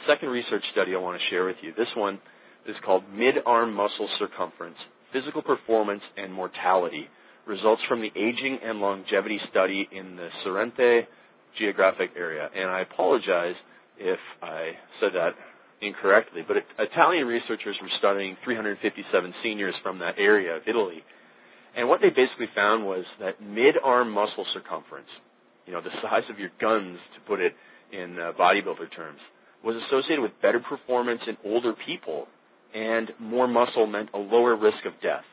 Second 0.09 0.31
research 0.31 0.65
study 0.73 0.95
I 0.95 0.99
want 0.99 1.21
to 1.21 1.31
share 1.31 1.45
with 1.45 1.57
you. 1.63 1.73
This 1.77 1.89
one 1.97 2.19
is 2.67 2.77
called 2.85 3.05
Mid-Arm 3.15 3.75
Muscle 3.75 4.09
Circumference, 4.19 4.77
Physical 5.13 5.43
Performance 5.43 6.03
and 6.17 6.33
Mortality, 6.33 7.09
results 7.47 7.83
from 7.89 8.01
the 8.01 8.11
Aging 8.15 8.59
and 8.63 8.81
Longevity 8.81 9.41
Study 9.51 9.89
in 9.91 10.17
the 10.17 10.29
Sorrento 10.45 11.03
geographic 11.59 12.11
area. 12.17 12.49
And 12.55 12.71
I 12.71 12.83
apologize 12.83 13.55
if 13.99 14.19
I 14.43 14.73
said 15.01 15.11
that 15.15 15.31
incorrectly, 15.83 16.43
but 16.47 16.57
Italian 16.79 17.27
researchers 17.27 17.77
were 17.81 17.89
studying 17.99 18.37
357 18.45 19.35
seniors 19.43 19.75
from 19.83 19.99
that 19.99 20.15
area 20.19 20.57
of 20.57 20.63
Italy. 20.67 21.03
And 21.77 21.89
what 21.89 22.01
they 22.01 22.11
basically 22.11 22.49
found 22.55 22.85
was 22.85 23.05
that 23.21 23.43
mid-arm 23.43 24.11
muscle 24.11 24.47
circumference, 24.53 25.09
you 25.67 25.73
know, 25.73 25.81
the 25.81 25.91
size 26.03 26.25
of 26.31 26.39
your 26.39 26.51
guns, 26.61 26.99
to 27.15 27.21
put 27.27 27.41
it 27.41 27.55
in 27.93 28.19
uh, 28.19 28.33
bodybuilder 28.39 28.95
terms, 28.95 29.21
was 29.65 29.77
associated 29.87 30.21
with 30.21 30.33
better 30.43 30.61
performance 30.61 31.21
in 31.27 31.37
older 31.45 31.75
people, 31.87 32.27
and 32.75 33.11
more 33.19 33.49
muscle 33.49 33.87
meant 33.87 34.11
a 34.15 34.19
lower 34.19 34.57
risk 34.57 34.85
of 34.87 34.93
death. 35.03 35.25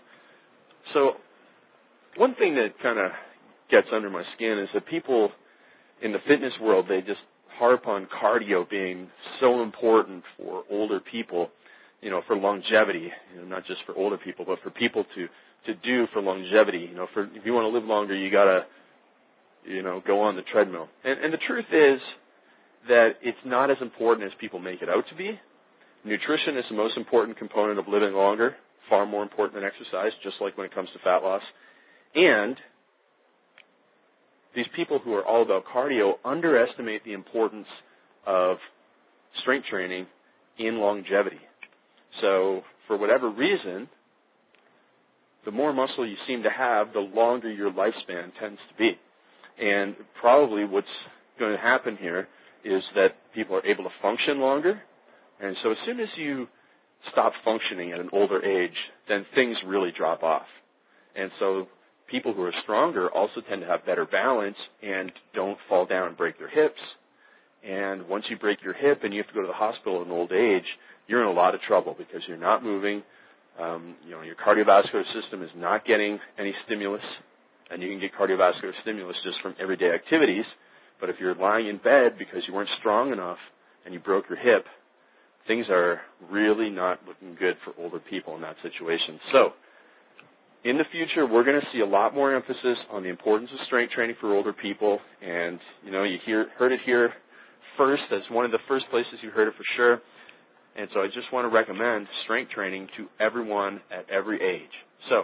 So, 0.93 1.13
one 2.15 2.35
thing 2.35 2.55
that 2.55 2.79
kind 2.81 2.99
of 2.99 3.11
gets 3.69 3.87
under 3.93 4.09
my 4.09 4.23
skin 4.35 4.59
is 4.59 4.69
that 4.73 4.87
people 4.87 5.31
in 6.01 6.11
the 6.11 6.19
fitness 6.27 6.53
world, 6.61 6.85
they 6.89 7.01
just 7.01 7.19
harp 7.57 7.87
on 7.87 8.07
cardio 8.21 8.69
being 8.69 9.07
so 9.39 9.61
important 9.61 10.23
for 10.37 10.63
older 10.69 10.99
people, 10.99 11.49
you 12.01 12.09
know, 12.09 12.21
for 12.27 12.35
longevity, 12.35 13.11
you 13.33 13.41
know, 13.41 13.47
not 13.47 13.65
just 13.65 13.81
for 13.85 13.95
older 13.95 14.17
people, 14.17 14.45
but 14.45 14.59
for 14.63 14.69
people 14.69 15.05
to 15.15 15.27
to 15.65 15.73
do 15.75 16.07
for 16.13 16.21
longevity. 16.21 16.87
You 16.89 16.95
know, 16.95 17.07
for 17.13 17.23
if 17.25 17.45
you 17.45 17.53
want 17.53 17.71
to 17.71 17.77
live 17.77 17.87
longer, 17.87 18.15
you 18.15 18.31
gotta, 18.31 18.65
you 19.65 19.81
know, 19.81 20.01
go 20.05 20.21
on 20.21 20.35
the 20.35 20.43
treadmill. 20.43 20.87
And 21.03 21.19
and 21.19 21.33
the 21.33 21.39
truth 21.47 21.65
is 21.71 21.99
that 22.87 23.09
it's 23.21 23.37
not 23.45 23.71
as 23.71 23.77
important 23.81 24.27
as 24.27 24.33
people 24.39 24.59
make 24.59 24.81
it 24.81 24.89
out 24.89 25.03
to 25.09 25.15
be. 25.15 25.39
Nutrition 26.07 26.57
is 26.57 26.63
the 26.69 26.75
most 26.75 26.95
important 26.95 27.37
component 27.37 27.79
of 27.79 27.87
living 27.89 28.13
longer, 28.13 28.55
far 28.89 29.05
more 29.05 29.23
important 29.23 29.55
than 29.55 29.65
exercise, 29.65 30.13
just 30.23 30.37
like 30.39 30.57
when 30.57 30.65
it 30.65 30.73
comes 30.73 30.87
to 30.93 30.99
fat 30.99 31.17
loss. 31.17 31.41
And 32.15 32.55
these 34.55 34.67
people 34.73 34.99
who 34.99 35.13
are 35.15 35.25
all 35.25 35.41
about 35.43 35.65
cardio 35.65 36.13
underestimate 36.23 37.03
the 37.03 37.11
importance 37.11 37.67
of 38.25 38.57
strength 39.41 39.67
training 39.69 40.07
in 40.57 40.77
longevity. 40.77 41.41
So, 42.21 42.61
for 42.87 42.97
whatever 42.97 43.29
reason, 43.29 43.89
the 45.43 45.51
more 45.51 45.73
muscle 45.73 46.07
you 46.07 46.15
seem 46.25 46.41
to 46.43 46.49
have, 46.49 46.93
the 46.93 46.99
longer 46.99 47.51
your 47.51 47.69
lifespan 47.69 48.31
tends 48.39 48.59
to 48.69 48.77
be. 48.77 48.91
And 49.59 49.95
probably 50.21 50.63
what's 50.63 50.87
going 51.37 51.51
to 51.51 51.61
happen 51.61 51.97
here 51.99 52.29
is 52.63 52.81
that 52.95 53.09
people 53.35 53.57
are 53.57 53.65
able 53.65 53.83
to 53.83 53.89
function 54.01 54.39
longer. 54.39 54.81
And 55.41 55.55
so 55.63 55.71
as 55.71 55.77
soon 55.85 55.99
as 55.99 56.09
you 56.17 56.47
stop 57.11 57.33
functioning 57.45 57.91
at 57.91 57.99
an 57.99 58.09
older 58.11 58.43
age, 58.43 58.75
then 59.07 59.25
things 59.35 59.57
really 59.65 59.91
drop 59.95 60.23
off. 60.23 60.47
And 61.15 61.31
so 61.39 61.67
people 62.09 62.33
who 62.33 62.43
are 62.43 62.53
stronger 62.63 63.09
also 63.09 63.41
tend 63.47 63.61
to 63.61 63.67
have 63.67 63.85
better 63.85 64.05
balance 64.05 64.57
and 64.81 65.11
don't 65.33 65.57
fall 65.69 65.85
down 65.85 66.07
and 66.07 66.17
break 66.17 66.37
their 66.39 66.49
hips. 66.49 66.79
And 67.67 68.07
once 68.07 68.25
you 68.29 68.37
break 68.37 68.63
your 68.63 68.73
hip 68.73 69.01
and 69.03 69.13
you 69.13 69.21
have 69.21 69.27
to 69.27 69.33
go 69.33 69.41
to 69.41 69.47
the 69.47 69.53
hospital 69.53 70.01
in 70.03 70.11
old 70.11 70.31
age, 70.31 70.65
you're 71.07 71.21
in 71.21 71.27
a 71.27 71.39
lot 71.39 71.55
of 71.55 71.61
trouble 71.61 71.95
because 71.97 72.21
you're 72.27 72.37
not 72.37 72.63
moving. 72.63 73.03
Um, 73.59 73.95
you 74.05 74.11
know, 74.11 74.21
your 74.21 74.35
cardiovascular 74.35 75.03
system 75.19 75.41
is 75.41 75.49
not 75.55 75.85
getting 75.85 76.19
any 76.37 76.53
stimulus, 76.65 77.01
and 77.71 77.81
you 77.81 77.89
can 77.89 77.99
get 77.99 78.11
cardiovascular 78.13 78.71
stimulus 78.83 79.15
just 79.23 79.37
from 79.41 79.55
everyday 79.59 79.89
activities. 79.91 80.45
But 80.99 81.09
if 81.09 81.15
you're 81.19 81.35
lying 81.35 81.67
in 81.67 81.77
bed 81.77 82.17
because 82.19 82.43
you 82.47 82.53
weren't 82.53 82.69
strong 82.79 83.11
enough 83.11 83.37
and 83.85 83.93
you 83.93 83.99
broke 83.99 84.25
your 84.29 84.37
hip, 84.37 84.65
things 85.47 85.65
are 85.69 86.01
really 86.29 86.69
not 86.69 86.99
looking 87.07 87.35
good 87.35 87.55
for 87.63 87.73
older 87.81 87.99
people 87.99 88.35
in 88.35 88.41
that 88.41 88.55
situation. 88.61 89.19
So, 89.31 89.53
in 90.63 90.77
the 90.77 90.83
future, 90.91 91.25
we're 91.25 91.43
going 91.43 91.59
to 91.59 91.67
see 91.71 91.79
a 91.79 91.85
lot 91.85 92.13
more 92.13 92.35
emphasis 92.35 92.77
on 92.91 93.03
the 93.03 93.09
importance 93.09 93.49
of 93.53 93.65
strength 93.67 93.93
training 93.93 94.15
for 94.19 94.35
older 94.35 94.53
people. 94.53 94.99
And, 95.21 95.59
you 95.85 95.91
know, 95.91 96.03
you 96.03 96.17
hear, 96.25 96.47
heard 96.57 96.71
it 96.71 96.79
here 96.85 97.13
first 97.77 98.03
as 98.11 98.21
one 98.31 98.43
of 98.43 98.51
the 98.51 98.59
first 98.67 98.85
places 98.89 99.13
you 99.21 99.29
heard 99.29 99.47
it 99.47 99.53
for 99.55 99.63
sure. 99.75 100.01
And 100.75 100.89
so 100.93 101.01
I 101.01 101.07
just 101.07 101.31
want 101.31 101.45
to 101.45 101.55
recommend 101.55 102.07
strength 102.23 102.51
training 102.51 102.87
to 102.97 103.07
everyone 103.19 103.81
at 103.91 104.09
every 104.09 104.41
age. 104.41 104.71
So, 105.09 105.23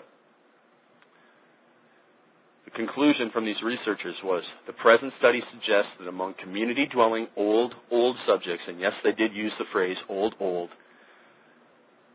conclusion 2.76 3.30
from 3.32 3.46
these 3.46 3.62
researchers 3.64 4.16
was 4.24 4.44
the 4.68 4.74
present 4.74 5.14
study 5.20 5.42
suggests 5.52 5.92
that 6.00 6.08
among 6.08 6.36
community 6.42 6.88
dwelling 6.92 7.28
old, 7.36 7.74
old 7.92 8.16
subjects, 8.28 8.64
and 8.68 8.80
yes, 8.80 8.94
they 9.04 9.12
did 9.12 9.34
use 9.34 9.52
the 9.60 9.66
phrase 9.72 9.98
old, 10.10 10.36
old, 10.40 10.70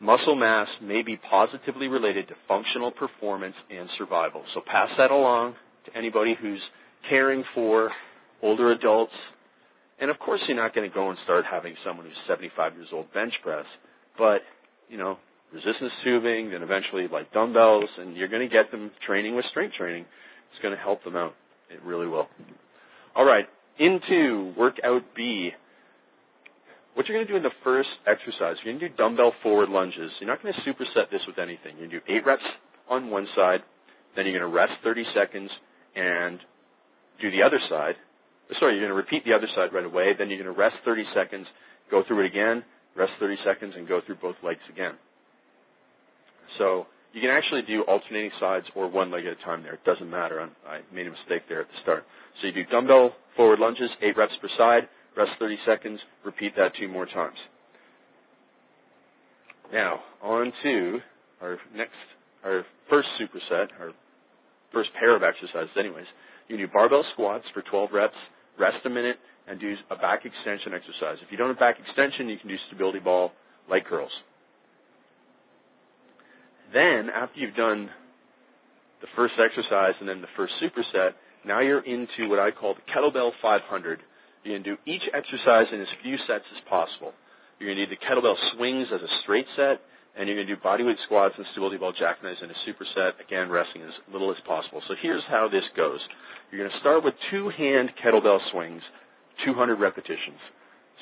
muscle 0.01 0.37
mass 0.37 0.69
may 0.83 1.03
be 1.03 1.17
positively 1.17 1.89
related 1.89 2.29
to 2.29 2.35
functional 2.47 2.91
performance 2.91 3.57
and 3.71 3.89
survival. 3.99 4.45
So 4.55 4.61
pass 4.65 4.89
that 4.99 5.11
along 5.11 5.55
to 5.87 5.97
anybody 5.97 6.37
who's 6.41 6.61
caring 7.09 7.45
for 7.55 7.91
older 8.43 8.73
adults. 8.73 9.13
And 10.01 10.11
of 10.11 10.19
course, 10.19 10.41
you're 10.47 10.57
not 10.57 10.75
going 10.75 10.89
to 10.89 10.95
go 10.95 11.11
and 11.11 11.19
start 11.25 11.45
having 11.51 11.75
someone 11.85 12.07
who's 12.07 12.17
75 12.29 12.75
years 12.75 12.89
old 12.93 13.13
bench 13.13 13.33
press, 13.43 13.67
but, 14.17 14.43
you 14.89 14.97
know, 14.97 15.19
resistance 15.53 15.93
tubing, 16.05 16.51
then 16.51 16.63
eventually 16.63 17.09
like 17.09 17.33
dumbbells, 17.33 17.89
and 17.99 18.17
you're 18.17 18.29
going 18.29 18.47
to 18.49 18.53
get 18.53 18.71
them 18.71 18.91
training 19.07 19.35
with 19.35 19.45
strength 19.51 19.75
training. 19.75 20.05
It's 20.53 20.63
going 20.63 20.75
to 20.75 20.81
help 20.81 21.05
them 21.05 21.17
out. 21.17 21.35
It 21.71 21.83
really 21.83 22.07
will. 22.07 22.29
All 23.15 23.25
right, 23.25 23.47
into 23.79 24.53
workout 24.57 25.03
B 25.15 25.53
what 26.99 27.07
you're 27.07 27.17
going 27.17 27.29
to 27.29 27.33
do 27.33 27.37
in 27.37 27.45
the 27.45 27.55
first 27.63 27.91
exercise, 28.09 28.57
you're 28.65 28.75
going 28.75 28.81
to 28.81 28.89
do 28.89 28.95
dumbbell 28.97 29.33
forward 29.41 29.69
lunges. 29.69 30.11
You're 30.19 30.29
not 30.29 30.43
going 30.43 30.53
to 30.53 30.61
superset 30.67 31.09
this 31.13 31.21
with 31.29 31.39
anything. 31.39 31.79
You're 31.79 31.87
going 31.87 31.91
to 31.91 32.01
do 32.01 32.13
eight 32.13 32.27
reps 32.27 32.43
on 32.91 33.09
one 33.09 33.29
side, 33.37 33.61
then 34.17 34.27
you're 34.27 34.37
going 34.37 34.51
to 34.51 34.53
rest 34.53 34.73
30 34.83 35.05
seconds 35.15 35.49
and 35.95 36.41
do 37.23 37.31
the 37.31 37.45
other 37.47 37.61
side. 37.71 37.95
Sorry, 38.59 38.75
you're 38.75 38.83
going 38.83 38.91
to 38.91 38.99
repeat 38.99 39.25
the 39.25 39.33
other 39.33 39.47
side 39.55 39.73
right 39.73 39.85
away, 39.85 40.11
then 40.19 40.29
you're 40.29 40.43
going 40.43 40.53
to 40.53 40.59
rest 40.59 40.75
30 40.85 41.05
seconds, 41.15 41.47
go 41.89 42.03
through 42.03 42.25
it 42.25 42.27
again, 42.27 42.65
rest 42.97 43.13
30 43.21 43.37
seconds, 43.47 43.75
and 43.77 43.87
go 43.87 44.01
through 44.05 44.17
both 44.17 44.35
legs 44.43 44.67
again. 44.69 44.95
So 46.59 46.89
you 47.13 47.21
can 47.21 47.31
actually 47.31 47.63
do 47.63 47.83
alternating 47.83 48.31
sides 48.39 48.67
or 48.75 48.89
one 48.89 49.11
leg 49.11 49.25
at 49.25 49.33
a 49.33 49.45
time 49.45 49.63
there. 49.63 49.75
It 49.75 49.85
doesn't 49.85 50.11
matter. 50.11 50.49
I 50.67 50.81
made 50.95 51.07
a 51.07 51.11
mistake 51.11 51.43
there 51.49 51.63
at 51.63 51.69
the 51.69 51.81
start. 51.83 52.05
So 52.41 52.49
you 52.49 52.53
do 52.53 52.65
dumbbell 52.71 53.15
forward 53.37 53.59
lunges, 53.59 53.91
eight 54.03 54.17
reps 54.17 54.33
per 54.41 54.49
side, 54.57 54.89
Rest 55.19 55.33
30 55.41 55.59
seconds. 55.67 56.01
Repeat 56.25 56.55
that 56.57 56.73
two 56.79 56.87
more 56.87 57.05
times. 57.05 57.37
Now, 59.73 59.99
on 60.23 60.53
to 60.63 60.99
our 61.43 61.59
next, 61.75 61.99
our 62.45 62.65
first 62.89 63.09
superset, 63.21 63.67
our 63.81 63.91
first 64.73 64.91
pair 64.99 65.17
of 65.17 65.25
exercises 65.25 65.75
anyways. 65.77 66.07
You 66.47 66.57
do 66.57 66.69
barbell 66.73 67.05
squats 67.15 67.45
for 67.53 67.63
12 67.63 67.91
reps, 67.93 68.15
rest 68.61 68.79
a 68.87 68.91
minute, 68.91 69.17
and 69.49 69.59
do 69.59 69.75
a 69.91 69.97
back 69.97 70.25
extension 70.25 70.73
exercise. 70.73 71.19
If 71.21 71.33
you 71.33 71.37
don't 71.37 71.49
have 71.49 71.59
back 71.59 71.79
extension, 71.85 72.29
you 72.29 72.39
can 72.39 72.49
do 72.49 72.57
stability 72.69 73.01
ball 73.01 73.33
leg 73.69 73.85
curls. 73.87 74.13
Then, 76.73 77.09
after 77.15 77.41
you've 77.41 77.57
done 77.57 77.89
the 79.01 79.09
first 79.17 79.35
exercise 79.39 79.95
and 80.01 80.09
then 80.09 80.21
the 80.21 80.33
first 80.37 80.53
superset, 80.63 81.13
now 81.45 81.61
you're 81.61 81.85
into 81.85 82.29
what 82.29 82.39
I 82.39 82.51
call 82.51 82.75
the 82.75 82.85
kettlebell 82.93 83.31
500, 83.41 84.01
you're 84.45 84.55
going 84.55 84.65
to 84.65 84.77
do 84.77 84.79
each 84.87 85.03
exercise 85.15 85.67
in 85.73 85.81
as 85.81 85.89
few 86.03 86.17
sets 86.27 86.45
as 86.55 86.61
possible. 86.69 87.13
You're 87.59 87.75
going 87.75 87.79
to 87.79 87.87
do 87.87 87.95
the 87.97 88.05
kettlebell 88.05 88.37
swings 88.55 88.89
as 88.93 89.01
a 89.01 89.13
straight 89.23 89.47
set, 89.57 89.81
and 90.17 90.29
you're 90.29 90.37
going 90.37 90.47
to 90.47 90.55
do 90.55 90.61
bodyweight 90.61 90.99
squats 91.05 91.35
and 91.37 91.47
stability 91.53 91.79
ball 91.79 91.93
jackknives 91.93 92.41
in 92.43 92.51
a 92.51 92.59
superset, 92.67 93.13
again, 93.25 93.51
resting 93.51 93.83
as 93.83 93.95
little 94.13 94.31
as 94.31 94.37
possible. 94.47 94.83
So 94.89 94.95
here's 95.01 95.23
how 95.29 95.49
this 95.51 95.65
goes. 95.77 96.01
You're 96.51 96.61
going 96.61 96.73
to 96.73 96.81
start 96.81 97.05
with 97.05 97.15
two 97.31 97.51
hand 97.51 97.91
kettlebell 98.03 98.39
swings, 98.51 98.83
200 99.45 99.79
repetitions. 99.79 100.41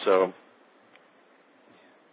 So 0.04 0.32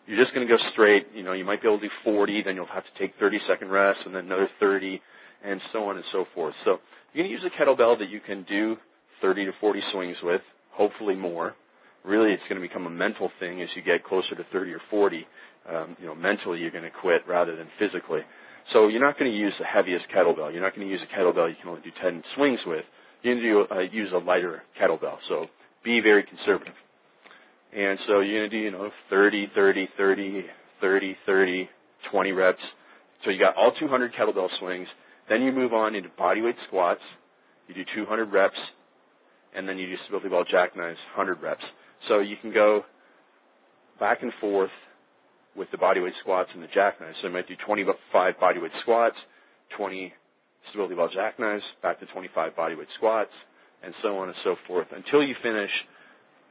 you're 0.07 0.21
just 0.21 0.33
going 0.33 0.47
to 0.47 0.57
go 0.57 0.61
straight. 0.73 1.07
You 1.13 1.23
know, 1.23 1.33
you 1.33 1.45
might 1.45 1.61
be 1.61 1.67
able 1.67 1.79
to 1.79 1.87
do 1.87 1.93
40, 2.03 2.43
then 2.43 2.55
you'll 2.55 2.65
have 2.67 2.83
to 2.83 2.99
take 2.99 3.13
30 3.19 3.39
second 3.47 3.69
rest, 3.69 3.99
and 4.05 4.15
then 4.15 4.25
another 4.25 4.49
30, 4.59 5.01
and 5.43 5.61
so 5.71 5.89
on 5.89 5.95
and 5.97 6.05
so 6.11 6.25
forth. 6.33 6.53
So 6.65 6.77
you're 7.13 7.25
going 7.25 7.35
to 7.35 7.43
use 7.43 7.45
a 7.45 7.61
kettlebell 7.61 7.99
that 7.99 8.09
you 8.09 8.19
can 8.19 8.43
do 8.43 8.77
30 9.21 9.45
to 9.45 9.51
40 9.59 9.81
swings 9.91 10.17
with 10.23 10.41
hopefully 10.71 11.15
more. 11.15 11.55
Really, 12.03 12.33
it's 12.33 12.43
going 12.49 12.61
to 12.61 12.67
become 12.67 12.85
a 12.85 12.89
mental 12.89 13.31
thing 13.39 13.61
as 13.61 13.69
you 13.75 13.81
get 13.81 14.03
closer 14.03 14.35
to 14.35 14.43
30 14.51 14.73
or 14.73 14.81
40. 14.89 15.25
Um, 15.69 15.95
you 15.99 16.07
know, 16.07 16.15
mentally 16.15 16.59
you're 16.59 16.71
going 16.71 16.83
to 16.83 16.91
quit 16.91 17.21
rather 17.27 17.55
than 17.55 17.67
physically. 17.79 18.21
So 18.73 18.87
you're 18.87 19.01
not 19.01 19.17
going 19.17 19.31
to 19.31 19.37
use 19.37 19.53
the 19.59 19.65
heaviest 19.65 20.05
kettlebell. 20.13 20.51
You're 20.51 20.61
not 20.61 20.75
going 20.75 20.87
to 20.87 20.91
use 20.91 21.01
a 21.01 21.17
kettlebell 21.17 21.49
you 21.49 21.55
can 21.61 21.69
only 21.69 21.81
do 21.81 21.91
10 22.01 22.23
swings 22.35 22.59
with. 22.65 22.83
You're 23.21 23.35
going 23.35 23.43
to 23.43 23.65
do, 23.67 23.75
uh, 23.75 23.79
use 23.79 24.11
a 24.13 24.17
lighter 24.17 24.63
kettlebell. 24.79 25.17
So 25.29 25.45
be 25.83 26.01
very 26.01 26.23
conservative. 26.23 26.73
And 27.75 27.99
so 28.07 28.19
you're 28.19 28.41
going 28.41 28.51
to 28.51 28.57
do, 28.57 28.63
you 28.63 28.71
know, 28.71 28.89
30, 29.09 29.51
30, 29.55 29.89
30, 29.97 30.45
30, 30.81 31.17
30, 31.25 31.69
20 32.11 32.31
reps. 32.31 32.59
So 33.23 33.31
you 33.31 33.39
got 33.39 33.55
all 33.55 33.71
200 33.79 34.13
kettlebell 34.13 34.49
swings. 34.59 34.87
Then 35.29 35.41
you 35.41 35.51
move 35.51 35.73
on 35.73 35.95
into 35.95 36.09
bodyweight 36.09 36.55
squats. 36.67 37.01
You 37.67 37.73
do 37.73 37.83
200 37.95 38.31
reps 38.31 38.57
and 39.55 39.67
then 39.67 39.77
you 39.77 39.87
do 39.87 39.95
stability 40.03 40.29
ball 40.29 40.45
jackknives, 40.49 40.97
100 41.15 41.41
reps. 41.41 41.63
So 42.07 42.19
you 42.19 42.35
can 42.41 42.53
go 42.53 42.83
back 43.99 44.23
and 44.23 44.31
forth 44.41 44.71
with 45.55 45.69
the 45.71 45.77
bodyweight 45.77 46.17
squats 46.21 46.49
and 46.53 46.63
the 46.63 46.67
jackknives. 46.73 47.15
So 47.21 47.27
you 47.27 47.33
might 47.33 47.47
do 47.47 47.55
25 47.65 48.33
bodyweight 48.41 48.81
squats, 48.81 49.15
20 49.77 50.13
stability 50.69 50.95
ball 50.95 51.09
jackknives, 51.13 51.63
back 51.81 51.99
to 51.99 52.05
25 52.07 52.53
bodyweight 52.55 52.91
squats, 52.97 53.31
and 53.83 53.93
so 54.01 54.17
on 54.17 54.29
and 54.29 54.37
so 54.43 54.55
forth 54.67 54.87
until 54.95 55.23
you 55.23 55.35
finish 55.43 55.71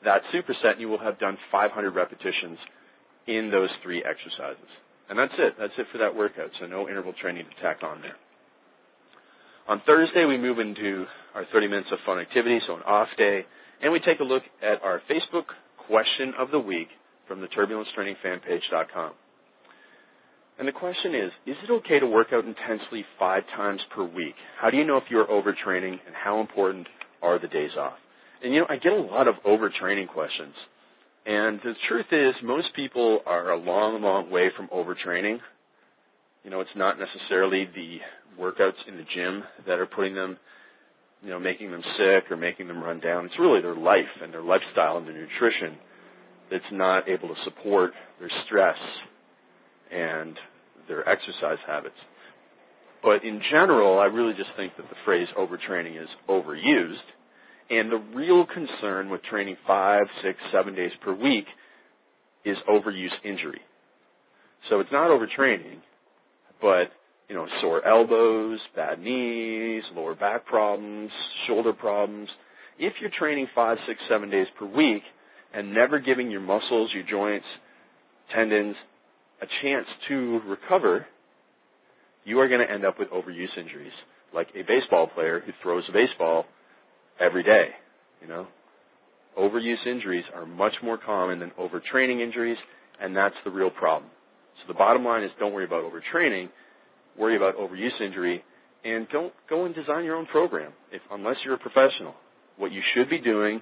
that 0.04 0.22
superset 0.34 0.72
and 0.72 0.80
you 0.80 0.88
will 0.88 0.98
have 0.98 1.18
done 1.18 1.38
500 1.50 1.94
repetitions 1.94 2.58
in 3.26 3.50
those 3.50 3.70
three 3.82 4.02
exercises. 4.04 4.68
And 5.08 5.18
that's 5.18 5.32
it. 5.38 5.54
That's 5.58 5.72
it 5.78 5.86
for 5.92 5.98
that 5.98 6.14
workout. 6.14 6.50
So 6.60 6.66
no 6.66 6.88
interval 6.88 7.12
training 7.20 7.44
to 7.44 7.62
tack 7.62 7.82
on 7.82 8.00
there. 8.00 8.16
On 9.68 9.80
Thursday, 9.86 10.24
we 10.24 10.38
move 10.38 10.58
into 10.58 11.06
our 11.34 11.44
30 11.52 11.68
minutes 11.68 11.88
of 11.92 11.98
fun 12.04 12.18
activity, 12.18 12.58
so 12.66 12.74
an 12.74 12.82
off 12.82 13.08
day, 13.16 13.44
and 13.80 13.92
we 13.92 14.00
take 14.00 14.20
a 14.20 14.24
look 14.24 14.42
at 14.60 14.82
our 14.82 15.00
Facebook 15.08 15.44
question 15.86 16.32
of 16.38 16.50
the 16.50 16.58
week 16.58 16.88
from 17.28 17.40
the 17.40 17.46
turbulencetrainingfanpage.com. 17.48 19.12
And 20.58 20.68
the 20.68 20.72
question 20.72 21.14
is, 21.14 21.32
is 21.46 21.56
it 21.62 21.72
okay 21.72 21.98
to 21.98 22.06
work 22.06 22.28
out 22.32 22.44
intensely 22.44 23.04
five 23.18 23.42
times 23.56 23.80
per 23.94 24.04
week? 24.04 24.34
How 24.60 24.70
do 24.70 24.76
you 24.76 24.84
know 24.84 24.96
if 24.96 25.04
you're 25.10 25.26
overtraining 25.26 25.92
and 26.06 26.14
how 26.14 26.40
important 26.40 26.88
are 27.22 27.38
the 27.38 27.48
days 27.48 27.70
off? 27.78 27.94
And 28.42 28.52
you 28.52 28.60
know, 28.60 28.66
I 28.68 28.76
get 28.76 28.92
a 28.92 28.96
lot 28.96 29.28
of 29.28 29.36
overtraining 29.46 30.08
questions. 30.08 30.54
And 31.24 31.60
the 31.62 31.74
truth 31.88 32.06
is, 32.10 32.34
most 32.42 32.68
people 32.74 33.20
are 33.26 33.50
a 33.50 33.56
long, 33.56 34.02
long 34.02 34.30
way 34.30 34.50
from 34.56 34.68
overtraining. 34.68 35.38
You 36.42 36.50
know, 36.50 36.60
it's 36.60 36.70
not 36.74 36.96
necessarily 36.98 37.68
the 37.72 37.98
workouts 38.40 38.88
in 38.88 38.96
the 38.96 39.04
gym 39.14 39.44
that 39.66 39.78
are 39.78 39.86
putting 39.86 40.14
them 40.14 40.36
you 41.22 41.30
know, 41.30 41.38
making 41.38 41.70
them 41.70 41.82
sick 41.96 42.30
or 42.30 42.36
making 42.36 42.66
them 42.68 42.82
run 42.82 43.00
down. 43.00 43.26
It's 43.26 43.38
really 43.38 43.62
their 43.62 43.76
life 43.76 44.10
and 44.22 44.32
their 44.32 44.42
lifestyle 44.42 44.98
and 44.98 45.06
their 45.06 45.14
nutrition 45.14 45.78
that's 46.50 46.64
not 46.72 47.08
able 47.08 47.28
to 47.28 47.34
support 47.44 47.92
their 48.18 48.30
stress 48.44 48.76
and 49.90 50.36
their 50.88 51.08
exercise 51.08 51.58
habits. 51.66 51.94
But 53.02 53.24
in 53.24 53.40
general, 53.50 53.98
I 53.98 54.06
really 54.06 54.34
just 54.34 54.50
think 54.56 54.76
that 54.76 54.88
the 54.88 54.96
phrase 55.04 55.28
overtraining 55.38 56.00
is 56.00 56.08
overused. 56.28 57.06
And 57.72 57.90
the 57.90 57.96
real 58.14 58.44
concern 58.44 59.08
with 59.08 59.22
training 59.22 59.56
five, 59.66 60.02
six, 60.22 60.38
seven 60.52 60.74
days 60.74 60.90
per 61.02 61.14
week 61.14 61.46
is 62.44 62.58
overuse 62.68 63.14
injury. 63.24 63.62
So 64.68 64.80
it's 64.80 64.92
not 64.92 65.08
overtraining, 65.08 65.78
but 66.60 66.92
you 67.30 67.34
know, 67.34 67.46
sore 67.62 67.82
elbows, 67.86 68.58
bad 68.76 69.00
knees, 69.00 69.84
lower 69.94 70.14
back 70.14 70.44
problems, 70.44 71.10
shoulder 71.46 71.72
problems. 71.72 72.28
If 72.78 72.92
you're 73.00 73.10
training 73.18 73.46
five, 73.54 73.78
six, 73.88 73.98
seven 74.06 74.28
days 74.28 74.48
per 74.58 74.66
week 74.66 75.02
and 75.54 75.72
never 75.72 75.98
giving 75.98 76.30
your 76.30 76.42
muscles, 76.42 76.90
your 76.92 77.04
joints, 77.08 77.46
tendons 78.34 78.76
a 79.40 79.46
chance 79.62 79.86
to 80.08 80.42
recover, 80.46 81.06
you 82.24 82.38
are 82.38 82.48
going 82.48 82.60
to 82.60 82.70
end 82.70 82.84
up 82.84 82.98
with 82.98 83.08
overuse 83.08 83.56
injuries, 83.56 83.92
like 84.34 84.48
a 84.54 84.60
baseball 84.60 85.06
player 85.06 85.40
who 85.40 85.52
throws 85.62 85.84
a 85.88 85.92
baseball 85.92 86.44
every 87.20 87.42
day. 87.42 87.68
You 88.20 88.28
know, 88.28 88.46
overuse 89.38 89.86
injuries 89.86 90.24
are 90.34 90.46
much 90.46 90.74
more 90.82 90.98
common 90.98 91.38
than 91.38 91.50
overtraining 91.58 92.20
injuries, 92.20 92.58
and 93.00 93.16
that's 93.16 93.34
the 93.44 93.50
real 93.50 93.70
problem. 93.70 94.10
So 94.60 94.72
the 94.72 94.78
bottom 94.78 95.04
line 95.04 95.24
is 95.24 95.30
don't 95.38 95.52
worry 95.52 95.64
about 95.64 95.84
overtraining, 95.84 96.48
worry 97.18 97.36
about 97.36 97.56
overuse 97.56 98.00
injury, 98.00 98.44
and 98.84 99.08
don't 99.10 99.32
go 99.48 99.64
and 99.64 99.74
design 99.74 100.04
your 100.04 100.16
own 100.16 100.26
program 100.26 100.72
if 100.92 101.02
unless 101.10 101.36
you're 101.44 101.54
a 101.54 101.58
professional. 101.58 102.14
What 102.56 102.72
you 102.72 102.82
should 102.94 103.08
be 103.08 103.18
doing 103.18 103.60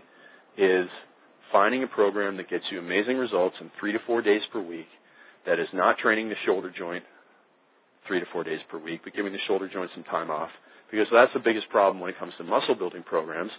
is 0.59 0.89
finding 1.53 1.83
a 1.83 1.87
program 1.87 2.37
that 2.37 2.49
gets 2.51 2.65
you 2.71 2.79
amazing 2.79 3.17
results 3.17 3.57
in 3.61 3.71
three 3.79 3.93
to 3.93 3.99
four 4.07 4.23
days 4.23 4.43
per 4.53 4.61
week 4.61 4.87
that 5.47 5.59
is 5.59 5.69
not 5.73 5.99
training 5.99 6.29
the 6.29 6.35
shoulder 6.47 6.73
joint 6.77 7.05
three 8.07 8.21
to 8.21 8.27
four 8.33 8.45
days 8.45 8.61
per 8.71 8.79
week, 8.79 9.01
but 9.05 9.15
giving 9.15 9.33
the 9.33 9.39
shoulder 9.47 9.69
joint 9.73 9.91
some 9.95 10.05
time 10.05 10.31
off. 10.31 10.51
Because 10.91 11.07
that's 11.13 11.33
the 11.35 11.41
biggest 11.41 11.69
problem 11.71 12.01
when 12.01 12.11
it 12.11 12.19
comes 12.19 12.33
to 12.39 12.45
muscle 12.45 12.75
building 12.75 13.03
programs. 13.03 13.51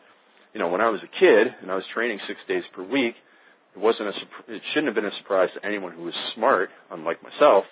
You 0.54 0.60
know, 0.60 0.68
when 0.68 0.82
I 0.82 0.90
was 0.90 1.00
a 1.02 1.20
kid 1.20 1.48
and 1.62 1.72
I 1.72 1.76
was 1.76 1.84
training 1.94 2.20
six 2.28 2.40
days 2.48 2.64
per 2.76 2.84
week, 2.84 3.16
it 3.76 3.80
wasn't 3.80 4.10
a, 4.10 4.54
it 4.54 4.62
shouldn't 4.74 4.88
have 4.88 4.96
been 4.96 5.06
a 5.06 5.18
surprise 5.20 5.50
to 5.56 5.66
anyone 5.66 5.94
who 5.94 6.04
was 6.04 6.14
smart, 6.36 6.70
unlike 6.92 7.24
myself, 7.24 7.64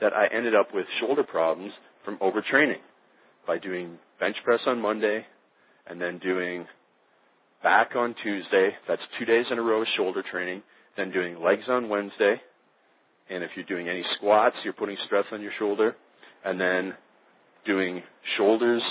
that 0.00 0.12
I 0.12 0.28
ended 0.32 0.54
up 0.54 0.68
with 0.72 0.86
shoulder 1.00 1.24
problems 1.24 1.72
from 2.04 2.16
overtraining 2.18 2.78
by 3.46 3.58
doing 3.58 3.98
bench 4.20 4.36
press 4.44 4.60
on 4.66 4.80
Monday 4.80 5.26
and 5.88 6.00
then 6.00 6.18
doing 6.18 6.66
back 7.62 7.96
on 7.96 8.14
Tuesday. 8.22 8.70
That's 8.86 9.02
two 9.18 9.24
days 9.24 9.46
in 9.50 9.58
a 9.58 9.62
row 9.62 9.82
of 9.82 9.88
shoulder 9.96 10.22
training. 10.30 10.62
Then 10.96 11.10
doing 11.10 11.40
legs 11.42 11.64
on 11.68 11.88
Wednesday. 11.88 12.40
And 13.30 13.42
if 13.42 13.50
you're 13.56 13.64
doing 13.66 13.88
any 13.88 14.04
squats, 14.16 14.56
you're 14.64 14.72
putting 14.72 14.96
stress 15.06 15.24
on 15.32 15.42
your 15.42 15.52
shoulder. 15.58 15.96
And 16.44 16.60
then 16.60 16.94
doing 17.66 18.02
shoulders 18.36 18.82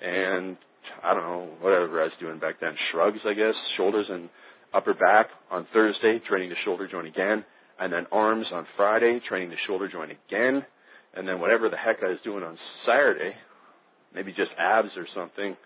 and 0.00 0.56
I 1.02 1.14
don't 1.14 1.22
know, 1.22 1.48
whatever 1.60 2.00
I 2.00 2.04
was 2.04 2.12
doing 2.20 2.38
back 2.38 2.60
then, 2.60 2.74
shrugs, 2.90 3.18
I 3.26 3.34
guess, 3.34 3.54
shoulders 3.76 4.06
and 4.08 4.28
upper 4.74 4.94
back 4.94 5.26
on 5.50 5.66
Thursday, 5.72 6.20
training 6.28 6.50
the 6.50 6.56
shoulder 6.64 6.88
joint 6.88 7.06
again. 7.06 7.44
And 7.80 7.92
then 7.92 8.06
arms 8.10 8.46
on 8.52 8.66
Friday, 8.76 9.20
training 9.28 9.50
the 9.50 9.56
shoulder 9.66 9.88
joint 9.88 10.10
again. 10.10 10.64
And 11.14 11.26
then 11.26 11.40
whatever 11.40 11.68
the 11.68 11.76
heck 11.76 12.02
I 12.02 12.08
was 12.08 12.18
doing 12.24 12.42
on 12.42 12.58
Saturday, 12.84 13.34
maybe 14.14 14.32
just 14.32 14.50
abs 14.58 14.90
or 14.96 15.06
something, 15.14 15.56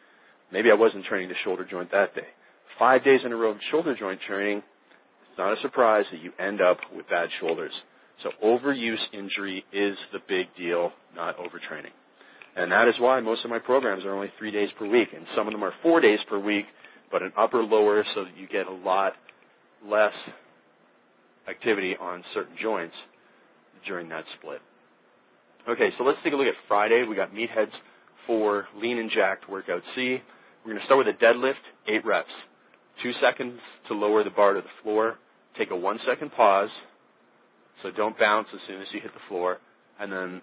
maybe 0.52 0.70
I 0.70 0.74
wasn't 0.74 1.04
training 1.06 1.28
the 1.28 1.34
shoulder 1.44 1.66
joint 1.68 1.90
that 1.92 2.14
day. 2.14 2.28
Five 2.78 3.04
days 3.04 3.20
in 3.24 3.32
a 3.32 3.36
row 3.36 3.50
of 3.50 3.56
shoulder 3.70 3.96
joint 3.98 4.20
training, 4.26 4.58
it's 4.58 5.38
not 5.38 5.56
a 5.56 5.60
surprise 5.62 6.04
that 6.12 6.20
you 6.20 6.32
end 6.38 6.60
up 6.60 6.78
with 6.94 7.08
bad 7.08 7.28
shoulders. 7.40 7.72
So 8.22 8.30
overuse 8.44 9.02
injury 9.12 9.64
is 9.72 9.96
the 10.12 10.18
big 10.28 10.46
deal, 10.56 10.92
not 11.16 11.36
overtraining. 11.38 11.92
And 12.56 12.70
that 12.70 12.88
is 12.88 12.94
why 12.98 13.20
most 13.20 13.44
of 13.44 13.50
my 13.50 13.58
programs 13.58 14.04
are 14.04 14.14
only 14.14 14.30
three 14.38 14.50
days 14.50 14.68
per 14.78 14.86
week, 14.86 15.08
and 15.16 15.26
some 15.36 15.46
of 15.46 15.52
them 15.52 15.64
are 15.64 15.72
four 15.82 16.00
days 16.00 16.18
per 16.28 16.38
week, 16.38 16.66
but 17.10 17.22
an 17.22 17.32
upper 17.36 17.62
lower 17.62 18.04
so 18.14 18.24
that 18.24 18.36
you 18.36 18.46
get 18.46 18.66
a 18.66 18.72
lot 18.72 19.14
less 19.86 20.12
activity 21.48 21.96
on 21.98 22.22
certain 22.34 22.56
joints 22.60 22.94
during 23.86 24.08
that 24.10 24.24
split. 24.38 24.60
Okay, 25.68 25.90
so 25.96 26.04
let's 26.04 26.18
take 26.24 26.32
a 26.32 26.36
look 26.36 26.46
at 26.46 26.54
Friday. 26.68 27.04
We 27.08 27.16
got 27.16 27.32
meatheads 27.32 27.72
for 28.26 28.66
lean 28.76 28.98
and 28.98 29.10
jacked 29.10 29.48
workout 29.48 29.82
C. 29.94 30.18
We're 30.64 30.72
going 30.72 30.80
to 30.80 30.84
start 30.86 31.06
with 31.06 31.14
a 31.14 31.24
deadlift, 31.24 31.62
eight 31.88 32.04
reps. 32.04 32.28
Two 33.02 33.12
seconds 33.20 33.58
to 33.88 33.94
lower 33.94 34.22
the 34.22 34.30
bar 34.30 34.54
to 34.54 34.60
the 34.60 34.82
floor. 34.82 35.18
Take 35.58 35.70
a 35.70 35.76
one 35.76 35.98
second 36.06 36.32
pause. 36.32 36.70
So 37.82 37.90
don't 37.90 38.18
bounce 38.18 38.48
as 38.52 38.60
soon 38.68 38.80
as 38.80 38.86
you 38.92 39.00
hit 39.00 39.12
the 39.12 39.20
floor, 39.28 39.58
and 39.98 40.12
then 40.12 40.42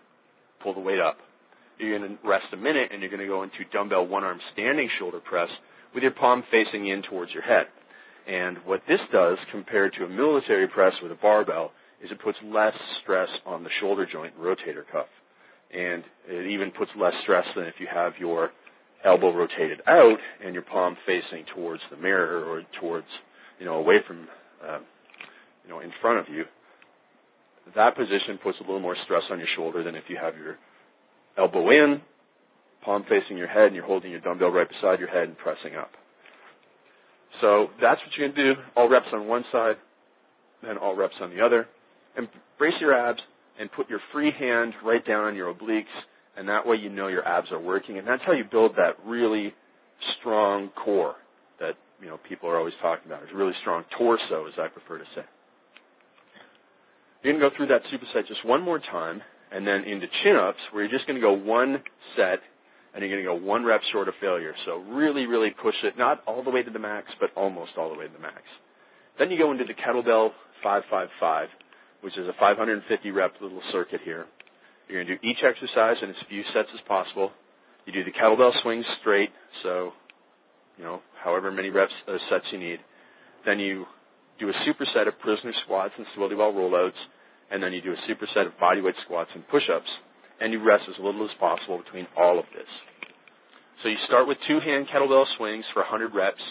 pull 0.62 0.74
the 0.74 0.80
weight 0.80 1.00
up. 1.00 1.18
You're 1.80 1.98
going 1.98 2.12
to 2.12 2.28
rest 2.28 2.46
a 2.52 2.58
minute, 2.58 2.90
and 2.92 3.02
you're 3.02 3.10
going 3.10 3.22
to 3.22 3.28
go 3.28 3.44
into 3.44 3.58
dumbbell 3.72 4.06
one 4.06 4.26
arm 4.26 4.40
standing 4.52 4.90
shoulder 5.00 5.20
press 5.22 5.50
with 5.94 6.04
your 6.04 6.12
palm 6.12 6.44
facing 6.52 6.88
in 6.88 7.02
towards 7.04 7.32
your 7.32 7.42
head. 7.44 7.68
And 8.28 8.58
what 8.66 8.82
this 8.88 9.00
does 9.12 9.38
compared 9.52 9.94
to 9.98 10.04
a 10.04 10.10
military 10.10 10.68
press 10.68 10.94
with 11.02 11.12
a 11.12 11.16
barbell 11.16 11.72
is 12.04 12.12
it 12.12 12.22
puts 12.22 12.38
less 12.44 12.74
stress 13.02 13.30
on 13.46 13.64
the 13.64 13.70
shoulder 13.80 14.06
joint 14.12 14.36
and 14.36 14.44
rotator 14.44 14.84
cuff. 14.92 15.08
And 15.72 16.04
it 16.28 16.52
even 16.52 16.72
puts 16.72 16.92
less 17.00 17.14
stress 17.24 17.46
than 17.56 17.66
if 17.66 17.76
you 17.80 17.88
have 17.92 18.14
your 18.20 18.52
elbow 19.06 19.34
rotated 19.34 19.82
out 19.88 20.18
and 20.44 20.54
your 20.54 20.64
palm 20.64 20.98
facing 21.06 21.46
towards 21.56 21.82
the 21.92 21.98
mirror 21.98 22.44
or 22.44 22.64
towards, 22.80 23.08
you 23.58 23.66
know, 23.66 23.76
away 23.76 23.98
from, 24.06 24.28
uh, 24.68 24.80
you 25.64 25.70
know, 25.70 25.80
in 25.80 25.92
front 26.02 26.20
of 26.20 26.34
you. 26.34 26.44
That 27.76 27.96
position 27.96 28.38
puts 28.42 28.58
a 28.60 28.64
little 28.64 28.80
more 28.80 28.98
stress 29.06 29.24
on 29.32 29.40
your 29.40 29.48
shoulder 29.56 29.84
than 29.84 29.96
if 29.96 30.04
you 30.10 30.18
have 30.22 30.36
your 30.36 30.58
elbow 31.40 31.70
in, 31.70 32.02
palm 32.84 33.04
facing 33.10 33.38
your 33.38 33.48
head, 33.48 33.68
and 33.68 33.76
you're 33.76 33.86
holding 33.86 34.12
your 34.12 34.20
dumbbell 34.20 34.50
right 34.50 34.68
beside 34.68 35.00
your 35.00 35.10
head 35.10 35.28
and 35.28 35.38
pressing 35.38 35.76
up. 35.76 35.92
So 37.42 37.68
that's 37.82 38.02
what 38.02 38.10
you're 38.18 38.28
going 38.28 38.36
to 38.36 38.54
do. 38.56 38.62
All 38.76 38.90
reps 38.90 39.08
on 39.14 39.28
one 39.28 39.46
side, 39.52 39.76
then 40.64 40.78
all 40.78 40.96
reps 40.96 41.16
on 41.22 41.30
the 41.36 41.42
other. 41.42 41.68
And 42.18 42.28
brace 42.58 42.74
your 42.82 42.94
abs 42.94 43.22
and 43.60 43.72
put 43.72 43.90
your 43.90 44.00
free 44.12 44.32
hand 44.38 44.74
right 44.84 45.06
down 45.06 45.26
on 45.26 45.36
your 45.36 45.54
obliques, 45.54 45.84
and 46.38 46.48
that 46.50 46.66
way 46.66 46.78
you 46.78 46.90
know 46.90 47.08
your 47.08 47.26
abs 47.28 47.52
are 47.52 47.60
working. 47.60 47.98
And 47.98 48.08
that's 48.08 48.22
how 48.26 48.34
you 48.34 48.44
build 48.50 48.76
that 48.78 48.96
really 49.06 49.54
strong 50.20 50.70
core 50.70 51.16
that 51.60 51.74
you 52.02 52.08
know 52.08 52.20
people 52.28 52.50
are 52.50 52.58
always 52.58 52.74
talking 52.82 53.06
about. 53.08 53.24
It's 53.24 53.32
a 53.34 53.36
really 53.36 53.54
strong 53.62 53.84
torso, 53.98 54.48
as 54.48 54.54
I 54.58 54.68
prefer 54.68 54.98
to 54.98 55.06
say. 55.16 55.24
You're 57.24 57.34
going 57.34 57.44
to 57.44 57.50
go 57.50 57.56
through 57.56 57.68
that 57.68 57.82
superset 57.92 58.28
just 58.28 58.46
one 58.46 58.62
more 58.62 58.80
time, 58.80 59.22
and 59.52 59.66
then 59.66 59.84
into 59.84 60.08
chin-ups, 60.24 60.60
where 60.72 60.84
you're 60.84 60.92
just 60.92 61.08
going 61.08 61.20
to 61.20 61.22
go 61.22 61.34
one 61.34 61.82
set 62.16 62.40
and 62.94 63.04
you're 63.04 63.10
going 63.10 63.24
to 63.24 63.40
go 63.40 63.48
one 63.48 63.64
rep 63.64 63.82
short 63.92 64.08
of 64.08 64.14
failure. 64.20 64.54
So 64.66 64.78
really, 64.78 65.26
really 65.26 65.52
push 65.62 65.76
it, 65.84 65.98
not 65.98 66.22
all 66.26 66.44
the 66.44 66.50
way 66.50 66.64
to 66.64 66.72
the 66.72 66.80
max, 66.80 67.08
but 67.20 67.30
almost 67.36 67.72
all 67.78 67.92
the 67.92 67.98
way 67.98 68.08
to 68.08 68.14
the 68.14 68.20
max. 68.20 68.42
Then 69.18 69.30
you 69.30 69.38
go 69.38 69.52
into 69.52 69.66
the 69.66 69.74
kettlebell 69.74 70.32
555, 70.64 71.50
which 72.02 72.18
is 72.18 72.28
a 72.28 72.34
550 72.40 73.12
rep 73.12 73.34
little 73.42 73.62
circuit 73.72 74.02
here. 74.04 74.26
You're 74.88 75.04
going 75.04 75.08
to 75.08 75.22
do 75.22 75.28
each 75.28 75.44
exercise 75.44 75.98
in 76.02 76.10
as 76.10 76.16
few 76.28 76.42
sets 76.54 76.70
as 76.74 76.82
possible. 76.88 77.32
You 77.86 77.94
do 77.94 78.04
the 78.04 78.12
kettlebell 78.12 78.52
swings 78.62 78.86
straight, 79.02 79.30
so 79.64 79.92
you 80.78 80.84
know 80.84 81.02
however 81.24 81.52
many 81.52 81.70
reps 81.70 81.94
uh, 82.08 82.18
sets 82.30 82.46
you 82.52 82.60
need. 82.60 82.80
Then 83.46 83.60
you 83.60 83.86
do 84.40 84.50
a 84.50 84.54
superset 84.68 85.08
of 85.08 85.20
prisoner 85.20 85.54
squats 85.64 85.94
and 85.98 86.06
stability 86.12 86.36
ball 86.36 86.54
rollouts, 86.54 86.98
and 87.52 87.62
then 87.62 87.74
you 87.74 87.82
do 87.82 87.94
a 87.94 88.12
superset 88.12 88.46
of 88.46 88.54
bodyweight 88.62 88.94
squats 89.06 89.32
and 89.34 89.48
push-ups 89.48 89.90
and 90.42 90.54
you 90.54 90.64
rest 90.64 90.84
as 90.88 90.96
little 91.04 91.24
as 91.24 91.36
possible 91.40 91.78
between 91.84 92.08
all 92.18 92.40
of 92.40 92.46
this. 92.56 92.70
So 93.84 93.90
you 93.90 93.98
start 94.08 94.28
with 94.28 94.38
two 94.48 94.60
hand 94.60 94.88
kettlebell 94.94 95.26
swings 95.38 95.66
for 95.74 95.82
100 95.82 96.14
reps. 96.14 96.42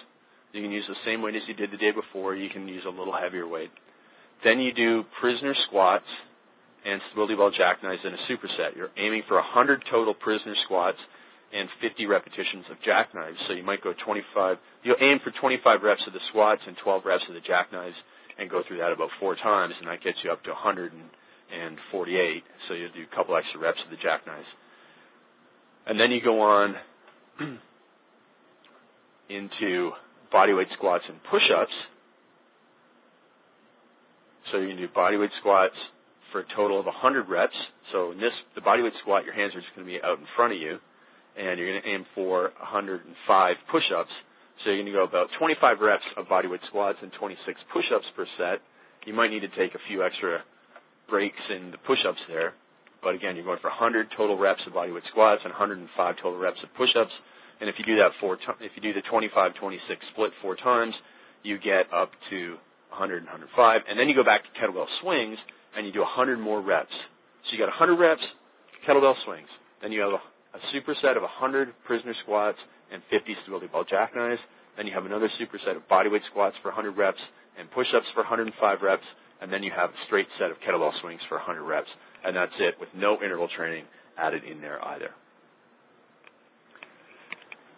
You 0.52 0.62
can 0.62 0.70
use 0.70 0.84
the 0.88 0.96
same 1.04 1.22
weight 1.22 1.36
as 1.36 1.42
you 1.46 1.54
did 1.54 1.70
the 1.70 1.76
day 1.76 1.92
before. 1.92 2.34
You 2.34 2.48
can 2.48 2.66
use 2.68 2.84
a 2.86 2.90
little 2.90 3.12
heavier 3.12 3.46
weight. 3.46 3.70
Then 4.44 4.60
you 4.60 4.72
do 4.72 5.04
prisoner 5.20 5.54
squats 5.66 6.08
and 6.86 7.00
stability 7.10 7.34
ball 7.34 7.50
jackknives 7.50 8.00
in 8.04 8.14
a 8.14 8.20
superset. 8.30 8.76
You're 8.76 8.94
aiming 8.96 9.22
for 9.28 9.36
100 9.36 9.84
total 9.90 10.14
prisoner 10.14 10.54
squats 10.64 10.98
and 11.52 11.68
50 11.80 12.06
repetitions 12.06 12.64
of 12.70 12.76
jackknives. 12.84 13.36
So 13.46 13.52
you 13.52 13.62
might 13.62 13.82
go 13.82 13.92
25. 14.04 14.56
You'll 14.84 14.96
aim 15.00 15.18
for 15.24 15.32
25 15.40 15.82
reps 15.82 16.02
of 16.06 16.12
the 16.12 16.20
squats 16.28 16.62
and 16.66 16.76
12 16.82 17.04
reps 17.04 17.24
of 17.28 17.34
the 17.34 17.40
jackknives 17.40 17.96
and 18.38 18.48
go 18.48 18.62
through 18.66 18.78
that 18.78 18.92
about 18.92 19.10
four 19.20 19.34
times, 19.36 19.74
and 19.80 19.88
that 19.88 20.02
gets 20.02 20.18
you 20.22 20.30
up 20.30 20.42
to 20.44 20.50
100 20.50 20.92
and 20.92 21.02
and 21.50 21.78
48. 21.90 22.44
So 22.68 22.74
you 22.74 22.88
do 22.94 23.04
a 23.10 23.16
couple 23.16 23.36
extra 23.36 23.60
reps 23.60 23.78
of 23.84 23.90
the 23.90 23.96
jackknives. 23.96 24.46
And 25.86 25.98
then 25.98 26.10
you 26.10 26.20
go 26.22 26.40
on 26.42 26.74
into 29.30 29.92
bodyweight 30.32 30.72
squats 30.74 31.04
and 31.08 31.16
push-ups. 31.30 31.72
So 34.52 34.58
you 34.58 34.68
can 34.68 34.76
do 34.76 34.88
bodyweight 34.88 35.30
squats 35.40 35.74
for 36.32 36.40
a 36.40 36.44
total 36.54 36.78
of 36.78 36.86
100 36.86 37.28
reps. 37.28 37.56
So 37.92 38.12
in 38.12 38.18
this, 38.20 38.32
the 38.54 38.60
bodyweight 38.60 38.98
squat, 39.00 39.24
your 39.24 39.34
hands 39.34 39.54
are 39.54 39.60
just 39.60 39.74
going 39.74 39.86
to 39.86 39.92
be 39.92 39.98
out 40.02 40.18
in 40.18 40.26
front 40.36 40.52
of 40.52 40.58
you. 40.58 40.78
and 41.38 41.58
you're 41.58 41.70
going 41.70 41.82
to 41.82 41.88
aim 41.88 42.06
for 42.14 42.52
105 42.58 43.56
push-ups. 43.70 44.10
So 44.64 44.70
you're 44.70 44.82
going 44.82 44.86
to 44.86 44.92
go 44.92 45.04
about 45.04 45.28
25 45.38 45.78
reps 45.80 46.02
of 46.16 46.26
bodyweight 46.26 46.66
squats 46.66 46.98
and 47.02 47.12
26 47.12 47.60
push-ups 47.72 48.06
per 48.16 48.26
set. 48.36 48.58
You 49.06 49.14
might 49.14 49.30
need 49.30 49.40
to 49.40 49.54
take 49.54 49.74
a 49.74 49.82
few 49.86 50.02
extra 50.02 50.42
breaks 51.08 51.38
in 51.48 51.70
the 51.70 51.78
push-ups 51.78 52.18
there, 52.28 52.54
but 53.02 53.14
again, 53.14 53.36
you're 53.36 53.44
going 53.44 53.60
for 53.62 53.70
100 53.70 54.08
total 54.16 54.36
reps 54.36 54.60
of 54.66 54.72
bodyweight 54.72 55.06
squats 55.10 55.42
and 55.44 55.52
105 55.52 56.16
total 56.16 56.38
reps 56.38 56.58
of 56.62 56.74
push-ups. 56.74 57.12
And 57.60 57.70
if 57.70 57.76
you 57.78 57.84
do 57.86 57.96
that 57.96 58.10
four, 58.20 58.36
t- 58.36 58.42
if 58.60 58.72
you 58.74 58.82
do 58.82 58.92
the 58.92 59.02
25-26 59.10 59.78
split 60.12 60.32
four 60.42 60.56
times, 60.56 60.94
you 61.42 61.58
get 61.58 61.86
up 61.94 62.10
to 62.30 62.58
100 62.90 63.18
and 63.18 63.26
105, 63.26 63.80
and 63.88 63.98
then 63.98 64.08
you 64.08 64.14
go 64.14 64.24
back 64.24 64.42
to 64.42 64.50
kettlebell 64.58 64.86
swings 65.02 65.38
and 65.76 65.86
you 65.86 65.92
do 65.92 66.00
100 66.00 66.38
more 66.38 66.60
reps. 66.60 66.92
So 67.46 67.52
you 67.52 67.58
got 67.58 67.70
100 67.70 67.94
reps, 67.94 68.22
kettlebell 68.86 69.14
swings. 69.24 69.48
Then 69.82 69.92
you 69.92 70.00
have 70.00 70.12
a, 70.12 70.22
a 70.56 70.60
superset 70.74 71.16
of 71.16 71.22
100 71.22 71.72
prisoner 71.86 72.14
squats 72.22 72.58
and 72.92 73.02
50 73.10 73.36
stability 73.42 73.66
ball 73.66 73.84
jackknives. 73.84 74.40
Then 74.76 74.86
you 74.86 74.94
have 74.94 75.06
another 75.06 75.30
superset 75.40 75.76
of 75.76 75.88
bodyweight 75.88 76.24
squats 76.30 76.56
for 76.62 76.68
100 76.68 76.92
reps 76.96 77.20
and 77.58 77.70
push-ups 77.70 78.06
for 78.14 78.22
105 78.22 78.82
reps. 78.82 79.02
And 79.40 79.52
then 79.52 79.62
you 79.62 79.72
have 79.74 79.90
a 79.90 80.00
straight 80.06 80.26
set 80.38 80.50
of 80.50 80.56
kettlebell 80.60 80.92
swings 81.00 81.20
for 81.28 81.36
100 81.36 81.62
reps. 81.62 81.88
And 82.24 82.36
that's 82.36 82.52
it 82.58 82.74
with 82.80 82.88
no 82.94 83.22
interval 83.22 83.48
training 83.56 83.84
added 84.16 84.42
in 84.44 84.60
there 84.60 84.84
either. 84.84 85.10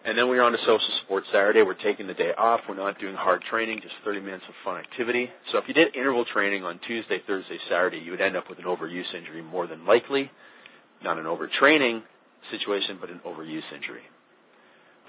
And 0.03 0.17
then 0.17 0.29
we're 0.29 0.41
on 0.41 0.51
to 0.51 0.57
social 0.59 0.81
support 1.01 1.23
Saturday. 1.31 1.61
We're 1.61 1.75
taking 1.75 2.07
the 2.07 2.15
day 2.15 2.31
off. 2.35 2.61
We're 2.67 2.75
not 2.75 2.99
doing 2.99 3.13
hard 3.13 3.43
training, 3.51 3.81
just 3.83 3.93
30 4.03 4.21
minutes 4.21 4.43
of 4.49 4.55
fun 4.65 4.77
activity. 4.77 5.29
So 5.51 5.59
if 5.59 5.65
you 5.67 5.75
did 5.75 5.95
interval 5.95 6.25
training 6.25 6.63
on 6.63 6.79
Tuesday, 6.87 7.19
Thursday, 7.27 7.57
Saturday, 7.69 7.99
you 7.99 8.09
would 8.09 8.21
end 8.21 8.35
up 8.35 8.49
with 8.49 8.57
an 8.57 8.65
overuse 8.65 9.13
injury 9.15 9.43
more 9.43 9.67
than 9.67 9.85
likely. 9.85 10.31
Not 11.03 11.19
an 11.19 11.25
overtraining 11.25 12.01
situation, 12.49 12.97
but 12.99 13.11
an 13.11 13.21
overuse 13.25 13.61
injury. 13.75 14.01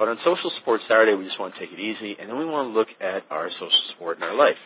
But 0.02 0.08
on 0.08 0.18
social 0.24 0.50
support 0.58 0.80
Saturday, 0.88 1.14
we 1.14 1.22
just 1.22 1.38
want 1.38 1.54
to 1.54 1.60
take 1.60 1.70
it 1.70 1.78
easy, 1.78 2.16
and 2.18 2.28
then 2.28 2.36
we 2.36 2.44
want 2.44 2.74
to 2.74 2.76
look 2.76 2.88
at 3.00 3.22
our 3.30 3.48
social 3.54 3.82
support 3.92 4.16
in 4.16 4.24
our 4.24 4.34
life. 4.34 4.58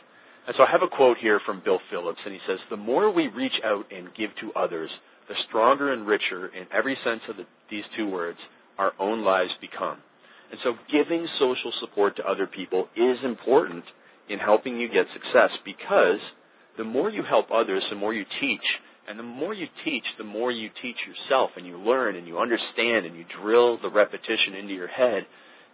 And 0.46 0.56
so 0.56 0.62
I 0.62 0.72
have 0.72 0.80
a 0.80 0.88
quote 0.88 1.18
here 1.20 1.42
from 1.44 1.60
Bill 1.62 1.78
Phillips, 1.90 2.20
and 2.24 2.32
he 2.32 2.40
says, 2.48 2.56
The 2.70 2.78
more 2.78 3.12
we 3.12 3.28
reach 3.28 3.60
out 3.62 3.84
and 3.92 4.08
give 4.16 4.30
to 4.40 4.58
others, 4.58 4.88
the 5.28 5.34
stronger 5.46 5.92
and 5.92 6.06
richer, 6.06 6.46
in 6.46 6.64
every 6.72 6.96
sense 7.04 7.20
of 7.28 7.36
the, 7.36 7.44
these 7.70 7.84
two 7.98 8.08
words, 8.08 8.38
our 8.78 8.94
own 8.98 9.24
lives 9.26 9.50
become. 9.60 9.98
And 10.52 10.58
so 10.64 10.72
giving 10.90 11.28
social 11.38 11.72
support 11.80 12.16
to 12.16 12.24
other 12.26 12.46
people 12.46 12.88
is 12.96 13.18
important 13.22 13.84
in 14.30 14.38
helping 14.38 14.80
you 14.80 14.88
get 14.88 15.04
success 15.12 15.50
because 15.66 16.24
the 16.78 16.84
more 16.84 17.10
you 17.10 17.22
help 17.28 17.48
others, 17.52 17.82
the 17.90 17.96
more 17.96 18.14
you 18.14 18.24
teach. 18.40 18.64
And 19.08 19.18
the 19.18 19.22
more 19.22 19.54
you 19.54 19.66
teach, 19.84 20.04
the 20.18 20.24
more 20.24 20.50
you 20.50 20.68
teach 20.82 20.96
yourself 21.06 21.50
and 21.56 21.66
you 21.66 21.78
learn 21.78 22.16
and 22.16 22.26
you 22.26 22.38
understand 22.38 23.06
and 23.06 23.16
you 23.16 23.24
drill 23.40 23.78
the 23.80 23.90
repetition 23.90 24.54
into 24.58 24.74
your 24.74 24.88
head 24.88 25.26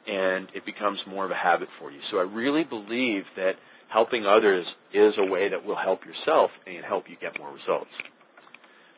and 0.07 0.49
it 0.55 0.66
becomes 0.66 0.99
more 1.07 1.25
of 1.25 1.31
a 1.31 1.37
habit 1.37 1.68
for 1.79 1.90
you. 1.90 2.01
So 2.11 2.18
I 2.18 2.23
really 2.23 2.64
believe 2.64 3.23
that 3.37 3.53
helping 3.88 4.27
others 4.27 4.66
is 4.92 5.14
a 5.18 5.31
way 5.31 5.49
that 5.49 5.64
will 5.64 5.77
help 5.77 6.01
yourself 6.05 6.51
and 6.66 6.85
help 6.85 7.05
you 7.09 7.16
get 7.21 7.38
more 7.38 7.53
results. 7.53 7.90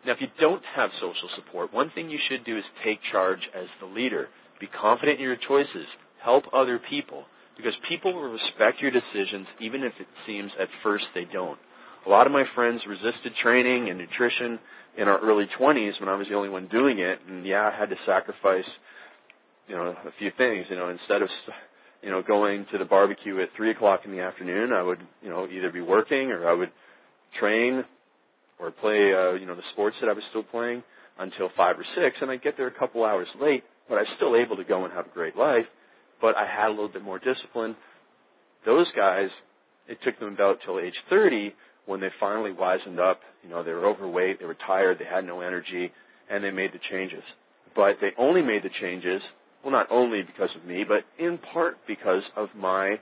Now, 0.06 0.12
if 0.12 0.20
you 0.20 0.28
don't 0.40 0.62
have 0.76 0.90
social 1.00 1.28
support, 1.36 1.72
one 1.72 1.90
thing 1.94 2.10
you 2.10 2.18
should 2.28 2.44
do 2.44 2.58
is 2.58 2.64
take 2.84 2.98
charge 3.10 3.40
as 3.54 3.66
the 3.80 3.86
leader. 3.86 4.28
Be 4.60 4.66
confident 4.66 5.18
in 5.18 5.24
your 5.24 5.36
choices. 5.48 5.86
Help 6.22 6.44
other 6.52 6.80
people 6.90 7.24
because 7.56 7.74
people 7.88 8.12
will 8.12 8.30
respect 8.30 8.80
your 8.80 8.90
decisions 8.90 9.46
even 9.60 9.82
if 9.82 9.92
it 10.00 10.06
seems 10.26 10.50
at 10.60 10.68
first 10.82 11.04
they 11.14 11.24
don't. 11.32 11.58
A 12.06 12.08
lot 12.08 12.26
of 12.26 12.32
my 12.32 12.44
friends 12.54 12.82
resisted 12.88 13.32
training 13.42 13.88
and 13.88 13.98
nutrition 13.98 14.58
in 14.98 15.08
our 15.08 15.18
early 15.20 15.46
20s 15.58 15.98
when 16.00 16.08
I 16.08 16.16
was 16.16 16.26
the 16.28 16.34
only 16.34 16.48
one 16.48 16.68
doing 16.68 16.98
it, 16.98 17.18
and 17.28 17.46
yeah, 17.46 17.70
I 17.72 17.78
had 17.78 17.90
to 17.90 17.96
sacrifice, 18.06 18.68
you 19.68 19.74
know, 19.74 19.94
a 20.04 20.12
few 20.18 20.30
things. 20.36 20.66
You 20.68 20.76
know, 20.76 20.90
instead 20.90 21.22
of, 21.22 21.28
you 22.02 22.10
know, 22.10 22.22
going 22.22 22.66
to 22.72 22.78
the 22.78 22.84
barbecue 22.84 23.40
at 23.40 23.48
three 23.56 23.70
o'clock 23.70 24.00
in 24.04 24.12
the 24.12 24.20
afternoon, 24.20 24.72
I 24.72 24.82
would, 24.82 25.00
you 25.22 25.30
know, 25.30 25.48
either 25.48 25.70
be 25.70 25.80
working 25.80 26.30
or 26.30 26.48
I 26.48 26.52
would 26.52 26.70
train 27.40 27.84
or 28.60 28.70
play, 28.70 29.12
uh, 29.12 29.32
you 29.32 29.46
know, 29.46 29.56
the 29.56 29.62
sports 29.72 29.96
that 30.00 30.08
I 30.08 30.12
was 30.12 30.22
still 30.30 30.44
playing 30.44 30.82
until 31.18 31.48
five 31.56 31.76
or 31.78 31.84
six, 31.96 32.16
and 32.20 32.30
I'd 32.30 32.42
get 32.42 32.56
there 32.56 32.66
a 32.66 32.78
couple 32.78 33.04
hours 33.04 33.28
late 33.40 33.64
but 33.88 33.96
I 33.96 34.02
was 34.02 34.08
still 34.16 34.36
able 34.36 34.56
to 34.56 34.64
go 34.64 34.84
and 34.84 34.92
have 34.92 35.06
a 35.06 35.14
great 35.14 35.36
life. 35.36 35.66
But 36.20 36.36
I 36.36 36.46
had 36.46 36.68
a 36.68 36.70
little 36.70 36.88
bit 36.88 37.02
more 37.02 37.18
discipline. 37.18 37.76
Those 38.64 38.86
guys, 38.96 39.28
it 39.88 39.98
took 40.04 40.18
them 40.18 40.32
about 40.32 40.58
till 40.64 40.80
age 40.80 40.94
30 41.10 41.54
when 41.86 42.00
they 42.00 42.08
finally 42.18 42.52
wisened 42.52 42.98
up. 42.98 43.20
You 43.42 43.50
know, 43.50 43.62
they 43.62 43.72
were 43.72 43.86
overweight, 43.86 44.40
they 44.40 44.46
were 44.46 44.56
tired, 44.66 44.98
they 44.98 45.04
had 45.04 45.24
no 45.24 45.40
energy, 45.40 45.92
and 46.30 46.42
they 46.42 46.50
made 46.50 46.72
the 46.72 46.80
changes. 46.90 47.22
But 47.76 47.96
they 48.00 48.10
only 48.18 48.42
made 48.42 48.62
the 48.62 48.70
changes, 48.80 49.20
well, 49.62 49.72
not 49.72 49.88
only 49.90 50.22
because 50.22 50.50
of 50.56 50.64
me, 50.64 50.84
but 50.86 51.04
in 51.22 51.38
part 51.52 51.76
because 51.86 52.22
of 52.36 52.48
my 52.56 52.96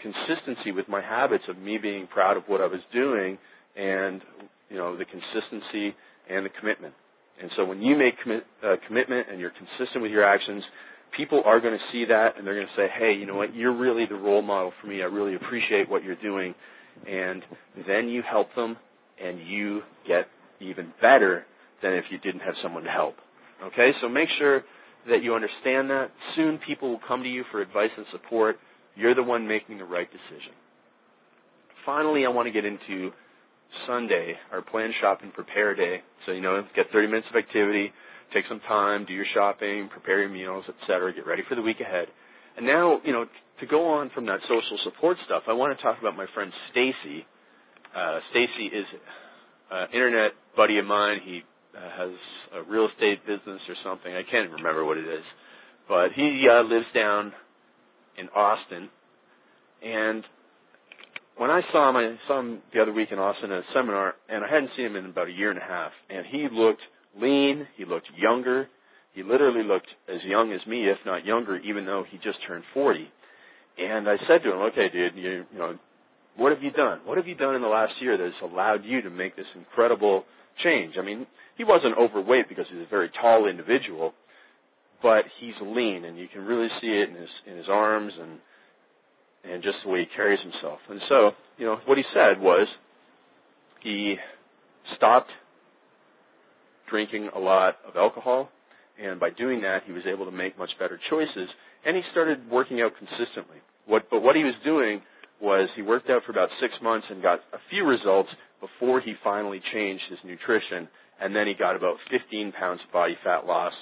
consistency 0.00 0.72
with 0.72 0.88
my 0.88 1.00
habits 1.00 1.44
of 1.48 1.58
me 1.58 1.78
being 1.78 2.06
proud 2.06 2.36
of 2.36 2.44
what 2.46 2.60
I 2.60 2.66
was 2.66 2.80
doing 2.92 3.38
and, 3.76 4.20
you 4.68 4.76
know, 4.76 4.96
the 4.96 5.04
consistency 5.04 5.94
and 6.28 6.44
the 6.44 6.50
commitment. 6.60 6.94
And 7.40 7.50
so 7.56 7.64
when 7.64 7.82
you 7.82 7.96
make 7.96 8.14
commit, 8.22 8.44
uh, 8.64 8.76
commitment 8.86 9.28
and 9.30 9.40
you're 9.40 9.52
consistent 9.52 10.02
with 10.02 10.10
your 10.10 10.24
actions, 10.24 10.62
people 11.16 11.42
are 11.44 11.60
going 11.60 11.74
to 11.74 11.84
see 11.92 12.04
that 12.06 12.36
and 12.36 12.46
they're 12.46 12.54
going 12.54 12.66
to 12.66 12.76
say, 12.76 12.88
hey, 12.98 13.12
you 13.12 13.26
know 13.26 13.34
what, 13.34 13.54
you're 13.54 13.76
really 13.76 14.06
the 14.06 14.14
role 14.14 14.42
model 14.42 14.72
for 14.80 14.86
me. 14.86 15.02
I 15.02 15.06
really 15.06 15.34
appreciate 15.34 15.88
what 15.88 16.02
you're 16.02 16.16
doing. 16.16 16.54
And 17.08 17.42
then 17.86 18.08
you 18.08 18.22
help 18.22 18.54
them 18.54 18.76
and 19.22 19.40
you 19.46 19.82
get 20.06 20.26
even 20.60 20.92
better 21.00 21.44
than 21.82 21.92
if 21.92 22.04
you 22.10 22.18
didn't 22.18 22.40
have 22.40 22.54
someone 22.62 22.84
to 22.84 22.90
help. 22.90 23.16
Okay, 23.62 23.92
so 24.00 24.08
make 24.08 24.28
sure 24.38 24.62
that 25.08 25.22
you 25.22 25.34
understand 25.34 25.90
that. 25.90 26.10
Soon 26.34 26.58
people 26.66 26.90
will 26.90 27.00
come 27.06 27.22
to 27.22 27.28
you 27.28 27.44
for 27.50 27.60
advice 27.60 27.90
and 27.96 28.06
support. 28.12 28.56
You're 28.94 29.14
the 29.14 29.22
one 29.22 29.46
making 29.46 29.78
the 29.78 29.84
right 29.84 30.08
decision. 30.10 30.52
Finally, 31.84 32.24
I 32.26 32.28
want 32.28 32.46
to 32.46 32.52
get 32.52 32.64
into 32.64 33.12
Sunday, 33.86 34.34
our 34.52 34.62
plan 34.62 34.92
shop 35.00 35.20
and 35.22 35.32
prepare 35.32 35.74
day. 35.74 36.00
So, 36.24 36.32
you 36.32 36.40
know, 36.40 36.62
get 36.74 36.86
30 36.92 37.08
minutes 37.08 37.26
of 37.30 37.36
activity, 37.36 37.92
take 38.32 38.44
some 38.48 38.60
time, 38.60 39.04
do 39.04 39.12
your 39.12 39.26
shopping, 39.34 39.88
prepare 39.90 40.20
your 40.20 40.28
meals, 40.28 40.64
etc., 40.68 41.12
get 41.14 41.26
ready 41.26 41.42
for 41.48 41.54
the 41.54 41.62
week 41.62 41.80
ahead. 41.80 42.08
And 42.56 42.66
now, 42.66 43.00
you 43.04 43.12
know, 43.12 43.26
to 43.60 43.66
go 43.66 43.88
on 43.88 44.10
from 44.14 44.26
that 44.26 44.40
social 44.42 44.78
support 44.84 45.16
stuff, 45.24 45.44
I 45.48 45.52
want 45.52 45.76
to 45.76 45.82
talk 45.82 45.98
about 46.00 46.16
my 46.16 46.26
friend 46.34 46.52
Stacy. 46.70 47.26
Uh, 47.96 48.20
Stacy 48.30 48.66
is 48.66 48.86
an 49.70 49.88
internet 49.92 50.32
buddy 50.56 50.78
of 50.78 50.84
mine. 50.84 51.18
He 51.24 51.42
uh, 51.76 51.80
has 51.80 52.10
a 52.54 52.62
real 52.70 52.88
estate 52.88 53.26
business 53.26 53.60
or 53.68 53.74
something. 53.84 54.12
I 54.12 54.22
can't 54.30 54.50
remember 54.50 54.84
what 54.84 54.98
it 54.98 55.06
is. 55.06 55.24
But 55.88 56.08
he 56.14 56.46
uh, 56.50 56.62
lives 56.62 56.86
down 56.94 57.32
in 58.18 58.28
Austin. 58.28 58.88
And 59.82 60.24
when 61.36 61.50
I 61.50 61.60
saw 61.72 61.90
him, 61.90 61.96
I 61.96 62.16
saw 62.26 62.40
him 62.40 62.60
the 62.72 62.80
other 62.80 62.92
week 62.92 63.08
in 63.12 63.18
Austin 63.18 63.52
at 63.52 63.58
a 63.58 63.64
seminar, 63.74 64.14
and 64.28 64.44
I 64.44 64.48
hadn't 64.48 64.70
seen 64.76 64.86
him 64.86 64.96
in 64.96 65.06
about 65.06 65.28
a 65.28 65.32
year 65.32 65.50
and 65.50 65.58
a 65.58 65.62
half. 65.62 65.92
And 66.10 66.26
he 66.26 66.48
looked 66.50 66.80
lean, 67.20 67.66
he 67.76 67.84
looked 67.84 68.08
younger, 68.16 68.68
he 69.12 69.22
literally 69.22 69.62
looked 69.62 69.88
as 70.08 70.20
young 70.24 70.52
as 70.52 70.66
me, 70.66 70.88
if 70.88 70.98
not 71.06 71.24
younger, 71.24 71.56
even 71.58 71.86
though 71.86 72.04
he 72.08 72.18
just 72.18 72.38
turned 72.46 72.64
40. 72.74 73.08
And 73.78 74.08
I 74.08 74.16
said 74.26 74.42
to 74.42 74.52
him, 74.52 74.58
"Okay, 74.72 74.88
dude, 74.88 75.16
you, 75.16 75.44
you 75.52 75.58
know, 75.58 75.78
what 76.36 76.52
have 76.52 76.62
you 76.62 76.70
done? 76.70 77.00
What 77.04 77.16
have 77.18 77.26
you 77.26 77.34
done 77.34 77.54
in 77.54 77.62
the 77.62 77.68
last 77.68 77.94
year 78.00 78.16
that 78.16 78.24
has 78.24 78.50
allowed 78.50 78.84
you 78.84 79.02
to 79.02 79.10
make 79.10 79.36
this 79.36 79.46
incredible 79.54 80.24
change?" 80.62 80.94
I 80.98 81.02
mean, 81.02 81.26
he 81.56 81.64
wasn't 81.64 81.96
overweight 81.98 82.48
because 82.48 82.66
he's 82.70 82.82
a 82.82 82.90
very 82.90 83.10
tall 83.20 83.46
individual, 83.48 84.14
but 85.02 85.24
he's 85.40 85.54
lean, 85.60 86.04
and 86.04 86.18
you 86.18 86.28
can 86.28 86.44
really 86.44 86.68
see 86.80 86.88
it 86.88 87.08
in 87.10 87.14
his 87.16 87.30
in 87.46 87.56
his 87.56 87.68
arms 87.68 88.12
and 88.20 88.40
and 89.44 89.62
just 89.62 89.76
the 89.84 89.90
way 89.90 90.00
he 90.00 90.06
carries 90.16 90.40
himself. 90.40 90.80
And 90.88 91.00
so, 91.08 91.30
you 91.56 91.66
know, 91.66 91.78
what 91.86 91.98
he 91.98 92.04
said 92.12 92.40
was 92.40 92.66
he 93.82 94.16
stopped 94.96 95.30
drinking 96.88 97.30
a 97.34 97.38
lot 97.38 97.76
of 97.86 97.96
alcohol, 97.96 98.48
and 99.02 99.20
by 99.20 99.30
doing 99.30 99.60
that, 99.62 99.82
he 99.84 99.92
was 99.92 100.02
able 100.06 100.24
to 100.24 100.30
make 100.30 100.58
much 100.58 100.70
better 100.78 100.98
choices, 101.10 101.48
and 101.86 101.96
he 101.96 102.02
started 102.10 102.50
working 102.50 102.82
out 102.82 102.92
consistently. 102.98 103.62
What, 103.86 104.10
but 104.10 104.20
what 104.20 104.34
he 104.34 104.42
was 104.42 104.54
doing 104.64 105.00
was 105.40 105.68
he 105.76 105.82
worked 105.82 106.10
out 106.10 106.22
for 106.26 106.32
about 106.32 106.48
six 106.60 106.74
months 106.82 107.06
and 107.08 107.22
got 107.22 107.38
a 107.54 107.58
few 107.70 107.86
results 107.86 108.28
before 108.60 109.00
he 109.00 109.14
finally 109.22 109.62
changed 109.72 110.02
his 110.10 110.18
nutrition, 110.24 110.88
and 111.20 111.34
then 111.34 111.46
he 111.46 111.54
got 111.54 111.76
about 111.76 111.96
15 112.10 112.52
pounds 112.52 112.80
of 112.84 112.92
body 112.92 113.16
fat 113.22 113.46
loss 113.46 113.72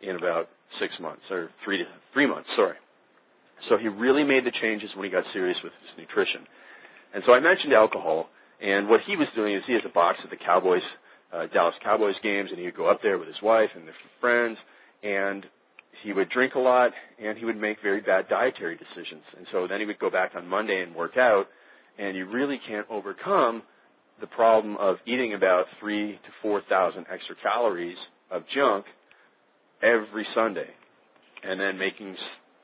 in 0.00 0.16
about 0.16 0.48
six 0.80 0.94
months, 1.00 1.22
or 1.30 1.50
three 1.64 1.76
to 1.76 1.84
three 2.14 2.26
months, 2.26 2.48
sorry. 2.56 2.76
So 3.68 3.76
he 3.76 3.88
really 3.88 4.24
made 4.24 4.46
the 4.46 4.52
changes 4.62 4.88
when 4.94 5.04
he 5.04 5.10
got 5.10 5.24
serious 5.34 5.58
with 5.62 5.72
his 5.82 5.98
nutrition. 5.98 6.46
And 7.12 7.22
so 7.26 7.34
I 7.34 7.40
mentioned 7.40 7.74
alcohol, 7.74 8.30
and 8.62 8.88
what 8.88 9.00
he 9.06 9.16
was 9.16 9.28
doing 9.36 9.54
is 9.54 9.62
he 9.66 9.74
has 9.74 9.82
a 9.84 9.92
box 9.92 10.18
at 10.24 10.30
the 10.30 10.36
Cowboys, 10.36 10.86
uh, 11.34 11.46
Dallas 11.52 11.74
Cowboys 11.84 12.14
games, 12.22 12.48
and 12.50 12.58
he 12.58 12.64
would 12.64 12.76
go 12.76 12.88
up 12.88 13.02
there 13.02 13.18
with 13.18 13.28
his 13.28 13.42
wife 13.42 13.68
and 13.74 13.86
their 13.86 13.94
friends, 14.20 14.56
and 15.02 15.44
he 16.02 16.12
would 16.12 16.30
drink 16.30 16.54
a 16.54 16.58
lot, 16.58 16.92
and 17.22 17.36
he 17.36 17.44
would 17.44 17.60
make 17.60 17.78
very 17.82 18.00
bad 18.00 18.28
dietary 18.28 18.76
decisions. 18.76 19.22
And 19.36 19.46
so 19.52 19.66
then 19.68 19.80
he 19.80 19.86
would 19.86 19.98
go 19.98 20.10
back 20.10 20.32
on 20.34 20.46
Monday 20.46 20.82
and 20.82 20.94
work 20.94 21.16
out, 21.16 21.46
and 21.98 22.16
you 22.16 22.26
really 22.26 22.60
can't 22.68 22.86
overcome 22.90 23.62
the 24.20 24.26
problem 24.26 24.76
of 24.76 24.96
eating 25.06 25.34
about 25.34 25.64
three 25.78 26.12
to 26.12 26.30
four 26.42 26.62
thousand 26.68 27.06
extra 27.12 27.34
calories 27.42 27.96
of 28.30 28.42
junk 28.54 28.84
every 29.82 30.26
Sunday, 30.34 30.68
and 31.42 31.58
then 31.58 31.78
making 31.78 32.16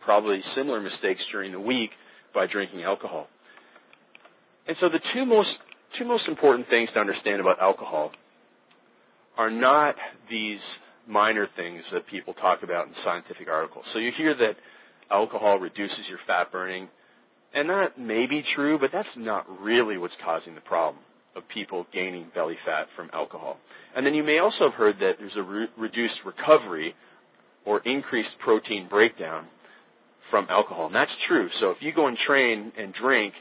probably 0.05 0.40
similar 0.55 0.81
mistakes 0.81 1.20
during 1.33 1.53
the 1.53 1.61
week 1.61 1.90
by 2.35 2.46
drinking 2.46 2.83
alcohol. 2.83 3.27
And 4.68 4.77
so 4.81 4.88
the 4.88 5.01
two 5.14 5.25
most 5.25 5.51
two 5.99 6.05
most 6.05 6.29
important 6.29 6.68
things 6.68 6.90
to 6.94 7.01
understand 7.01 7.40
about 7.40 7.61
alcohol 7.61 8.12
are 9.37 9.51
not 9.51 9.94
these 10.31 10.61
minor 11.06 11.48
things 11.56 11.82
that 11.92 12.06
people 12.06 12.34
talk 12.34 12.62
about 12.62 12.86
in 12.86 12.94
scientific 13.04 13.48
articles. 13.48 13.84
So 13.92 13.98
you 13.98 14.12
hear 14.16 14.34
that 14.34 14.56
alcohol 15.10 15.58
reduces 15.58 16.00
your 16.08 16.18
fat 16.26 16.50
burning, 16.50 16.88
and 17.54 17.70
that 17.70 17.98
may 17.98 18.26
be 18.26 18.42
true, 18.54 18.78
but 18.78 18.90
that's 18.92 19.08
not 19.16 19.46
really 19.60 19.98
what's 19.98 20.14
causing 20.24 20.54
the 20.54 20.60
problem 20.60 21.02
of 21.36 21.42
people 21.52 21.86
gaining 21.92 22.30
belly 22.34 22.56
fat 22.64 22.86
from 22.96 23.10
alcohol. 23.12 23.58
And 23.94 24.04
then 24.04 24.14
you 24.14 24.22
may 24.22 24.38
also 24.38 24.70
have 24.70 24.74
heard 24.74 24.96
that 25.00 25.12
there's 25.18 25.36
a 25.36 25.42
re- 25.42 25.68
reduced 25.78 26.14
recovery 26.24 26.94
or 27.64 27.80
increased 27.80 28.30
protein 28.42 28.88
breakdown 28.88 29.46
from 30.30 30.46
alcohol. 30.50 30.86
And 30.86 30.94
that's 30.94 31.10
true. 31.28 31.48
So 31.60 31.70
if 31.70 31.78
you 31.80 31.92
go 31.94 32.06
and 32.08 32.16
train 32.26 32.72
and 32.78 32.92
drink, 32.94 33.34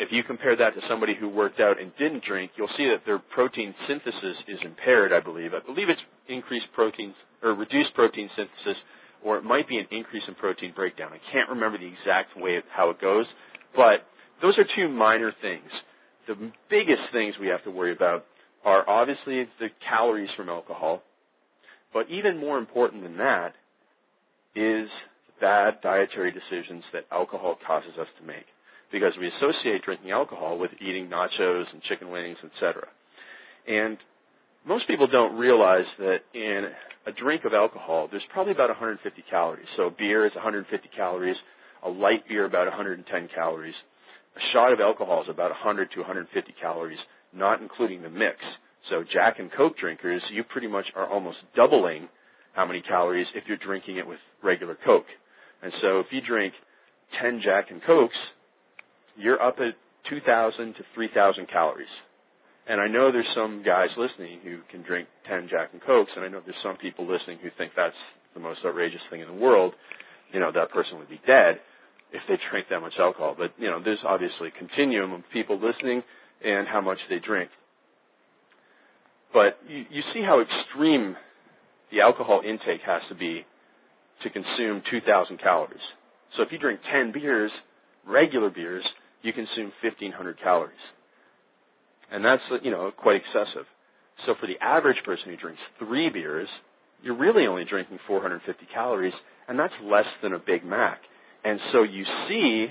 if 0.00 0.08
you 0.10 0.24
compare 0.24 0.56
that 0.56 0.74
to 0.74 0.80
somebody 0.88 1.14
who 1.14 1.28
worked 1.28 1.60
out 1.60 1.78
and 1.78 1.92
didn't 1.98 2.24
drink, 2.24 2.52
you'll 2.56 2.72
see 2.76 2.88
that 2.88 3.04
their 3.04 3.18
protein 3.18 3.74
synthesis 3.86 4.36
is 4.48 4.58
impaired, 4.64 5.12
I 5.12 5.20
believe. 5.20 5.52
I 5.52 5.60
believe 5.64 5.90
it's 5.90 6.00
increased 6.26 6.66
protein 6.74 7.14
or 7.42 7.54
reduced 7.54 7.92
protein 7.94 8.30
synthesis, 8.34 8.82
or 9.22 9.36
it 9.36 9.44
might 9.44 9.68
be 9.68 9.76
an 9.76 9.86
increase 9.90 10.22
in 10.26 10.34
protein 10.34 10.72
breakdown. 10.74 11.10
I 11.12 11.20
can't 11.32 11.50
remember 11.50 11.78
the 11.78 11.86
exact 11.86 12.34
way 12.34 12.58
how 12.74 12.88
it 12.88 13.00
goes, 13.00 13.26
but 13.76 14.08
those 14.40 14.58
are 14.58 14.64
two 14.74 14.88
minor 14.88 15.32
things. 15.42 15.68
The 16.26 16.34
biggest 16.70 17.02
things 17.12 17.34
we 17.38 17.48
have 17.48 17.62
to 17.64 17.70
worry 17.70 17.92
about 17.92 18.24
are 18.64 18.88
obviously 18.88 19.46
the 19.58 19.68
calories 19.86 20.30
from 20.34 20.48
alcohol, 20.48 21.02
but 21.92 22.08
even 22.08 22.38
more 22.38 22.56
important 22.56 23.02
than 23.02 23.18
that 23.18 23.52
is 24.54 24.88
bad 25.42 25.80
dietary 25.82 26.32
decisions 26.32 26.84
that 26.94 27.04
alcohol 27.12 27.56
causes 27.66 27.92
us 28.00 28.08
to 28.18 28.26
make 28.26 28.46
because 28.92 29.12
we 29.18 29.28
associate 29.28 29.82
drinking 29.84 30.10
alcohol 30.10 30.58
with 30.58 30.70
eating 30.80 31.08
nachos 31.08 31.64
and 31.72 31.82
chicken 31.82 32.10
wings, 32.10 32.38
etc. 32.44 32.86
And 33.66 33.98
most 34.66 34.86
people 34.86 35.06
don't 35.06 35.36
realize 35.36 35.86
that 35.98 36.18
in 36.34 36.66
a 37.06 37.12
drink 37.12 37.44
of 37.44 37.54
alcohol, 37.54 38.08
there's 38.10 38.22
probably 38.32 38.52
about 38.52 38.68
150 38.68 39.24
calories. 39.30 39.66
So 39.76 39.90
beer 39.96 40.26
is 40.26 40.34
150 40.34 40.88
calories, 40.94 41.36
a 41.82 41.88
light 41.88 42.28
beer 42.28 42.44
about 42.44 42.66
110 42.66 43.28
calories. 43.34 43.74
A 44.36 44.40
shot 44.52 44.72
of 44.72 44.80
alcohol 44.80 45.22
is 45.22 45.28
about 45.28 45.50
100 45.50 45.90
to 45.92 46.00
150 46.00 46.54
calories, 46.60 46.98
not 47.32 47.60
including 47.60 48.02
the 48.02 48.10
mix. 48.10 48.36
So 48.90 49.02
Jack 49.12 49.38
and 49.38 49.50
Coke 49.52 49.76
drinkers, 49.78 50.22
you 50.30 50.44
pretty 50.44 50.68
much 50.68 50.86
are 50.94 51.08
almost 51.08 51.38
doubling 51.56 52.08
how 52.52 52.66
many 52.66 52.82
calories 52.82 53.26
if 53.34 53.44
you're 53.46 53.56
drinking 53.56 53.96
it 53.96 54.06
with 54.06 54.18
regular 54.42 54.76
Coke. 54.84 55.06
And 55.62 55.72
so 55.80 56.00
if 56.00 56.06
you 56.10 56.20
drink 56.20 56.54
10 57.20 57.40
Jack 57.44 57.70
and 57.70 57.82
Cokes, 57.82 58.16
you're 59.16 59.40
up 59.40 59.56
at 59.58 59.74
2,000 60.08 60.74
to 60.74 60.82
3,000 60.94 61.46
calories. 61.48 61.88
And 62.66 62.80
I 62.80 62.88
know 62.88 63.10
there's 63.10 63.26
some 63.34 63.62
guys 63.64 63.88
listening 63.96 64.40
who 64.44 64.58
can 64.70 64.82
drink 64.82 65.08
10 65.28 65.48
Jack 65.50 65.70
and 65.72 65.82
Cokes, 65.82 66.10
and 66.14 66.24
I 66.24 66.28
know 66.28 66.40
there's 66.44 66.56
some 66.62 66.76
people 66.76 67.06
listening 67.06 67.38
who 67.42 67.50
think 67.58 67.72
that's 67.74 67.96
the 68.34 68.40
most 68.40 68.60
outrageous 68.64 69.00
thing 69.10 69.20
in 69.20 69.26
the 69.26 69.34
world. 69.34 69.74
You 70.32 70.40
know, 70.40 70.52
that 70.52 70.70
person 70.70 70.98
would 70.98 71.08
be 71.08 71.20
dead 71.26 71.58
if 72.12 72.22
they 72.28 72.36
drank 72.50 72.66
that 72.70 72.80
much 72.80 72.94
alcohol. 72.98 73.34
But, 73.36 73.52
you 73.58 73.68
know, 73.68 73.82
there's 73.82 73.98
obviously 74.06 74.48
a 74.48 74.58
continuum 74.58 75.12
of 75.12 75.22
people 75.32 75.56
listening 75.56 76.02
and 76.44 76.68
how 76.68 76.80
much 76.80 76.98
they 77.08 77.18
drink. 77.18 77.50
But 79.32 79.58
you, 79.68 79.84
you 79.90 80.02
see 80.12 80.22
how 80.22 80.40
extreme 80.40 81.16
the 81.90 82.00
alcohol 82.00 82.42
intake 82.46 82.82
has 82.86 83.02
to 83.08 83.14
be 83.14 83.44
to 84.22 84.30
consume 84.30 84.82
2,000 84.90 85.38
calories. 85.38 85.80
So 86.36 86.42
if 86.42 86.52
you 86.52 86.58
drink 86.58 86.80
10 86.92 87.12
beers, 87.12 87.50
regular 88.06 88.50
beers, 88.50 88.84
you 89.22 89.32
consume 89.32 89.72
1,500 89.82 90.40
calories. 90.42 90.74
And 92.10 92.24
that's, 92.24 92.42
you 92.62 92.70
know, 92.70 92.90
quite 92.96 93.16
excessive. 93.16 93.66
So 94.26 94.34
for 94.40 94.46
the 94.46 94.58
average 94.60 94.98
person 95.04 95.26
who 95.30 95.36
drinks 95.36 95.60
three 95.78 96.10
beers, 96.10 96.48
you're 97.02 97.16
really 97.16 97.46
only 97.46 97.64
drinking 97.64 97.98
450 98.06 98.66
calories, 98.72 99.14
and 99.48 99.58
that's 99.58 99.72
less 99.82 100.06
than 100.22 100.34
a 100.34 100.38
Big 100.38 100.64
Mac. 100.64 101.00
And 101.44 101.58
so 101.72 101.82
you 101.82 102.04
see 102.28 102.66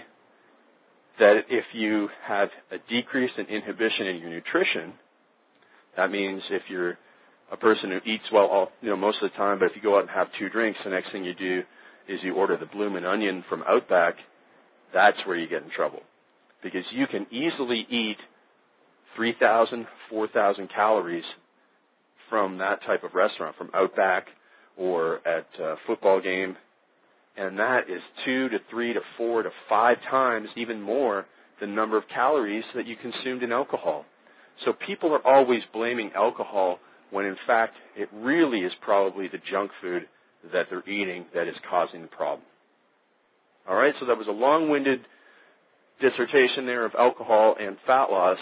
that 1.19 1.41
if 1.49 1.65
you 1.73 2.09
have 2.27 2.49
a 2.71 2.77
decrease 2.89 3.31
in 3.37 3.45
inhibition 3.45 4.07
in 4.07 4.17
your 4.17 4.29
nutrition, 4.29 4.93
that 5.97 6.11
means 6.11 6.41
if 6.49 6.61
you're 6.69 6.97
a 7.51 7.57
person 7.57 7.89
who 7.89 7.97
eats 8.09 8.23
well 8.31 8.45
all, 8.45 8.69
you 8.81 8.89
know, 8.89 8.95
most 8.95 9.17
of 9.21 9.31
the 9.31 9.37
time, 9.37 9.59
but 9.59 9.65
if 9.65 9.71
you 9.75 9.81
go 9.81 9.97
out 9.97 10.01
and 10.01 10.09
have 10.11 10.27
two 10.37 10.49
drinks, 10.49 10.79
the 10.83 10.91
next 10.91 11.11
thing 11.11 11.23
you 11.23 11.33
do 11.33 11.63
is 12.07 12.19
you 12.23 12.35
order 12.35 12.57
the 12.57 12.65
bloomin' 12.67 13.05
onion 13.05 13.43
from 13.49 13.63
Outback, 13.67 14.15
that's 14.93 15.17
where 15.25 15.35
you 15.35 15.47
get 15.47 15.63
in 15.63 15.69
trouble. 15.69 16.01
Because 16.61 16.83
you 16.91 17.07
can 17.07 17.25
easily 17.31 17.87
eat 17.89 18.17
3,000, 19.15 19.87
4,000 20.09 20.69
calories 20.73 21.23
from 22.29 22.57
that 22.57 22.81
type 22.85 23.03
of 23.03 23.13
restaurant, 23.13 23.55
from 23.57 23.69
Outback 23.73 24.27
or 24.77 25.19
at 25.27 25.47
a 25.59 25.75
football 25.87 26.21
game, 26.21 26.55
and 27.37 27.57
that 27.57 27.89
is 27.89 28.01
two 28.25 28.49
to 28.49 28.57
three 28.69 28.93
to 28.93 28.99
four 29.17 29.43
to 29.43 29.49
five 29.67 29.97
times, 30.09 30.47
even 30.55 30.81
more, 30.81 31.25
the 31.61 31.67
number 31.67 31.97
of 31.97 32.03
calories 32.13 32.63
that 32.75 32.85
you 32.85 32.95
consumed 32.95 33.43
in 33.43 33.51
alcohol. 33.51 34.05
So 34.65 34.73
people 34.87 35.13
are 35.13 35.25
always 35.25 35.61
blaming 35.73 36.11
alcohol 36.15 36.79
when 37.11 37.25
in 37.25 37.37
fact 37.47 37.75
it 37.95 38.09
really 38.13 38.59
is 38.59 38.71
probably 38.81 39.27
the 39.27 39.39
junk 39.51 39.71
food 39.81 40.03
that 40.53 40.67
they're 40.69 40.87
eating 40.87 41.25
that 41.33 41.47
is 41.47 41.55
causing 41.69 42.01
the 42.01 42.07
problem. 42.07 42.45
All 43.67 43.75
right, 43.75 43.93
so 43.99 44.05
that 44.05 44.17
was 44.17 44.27
a 44.27 44.31
long-winded 44.31 45.01
dissertation 46.01 46.65
there 46.65 46.85
of 46.85 46.93
alcohol 46.97 47.55
and 47.59 47.77
fat 47.85 48.05
loss, 48.09 48.37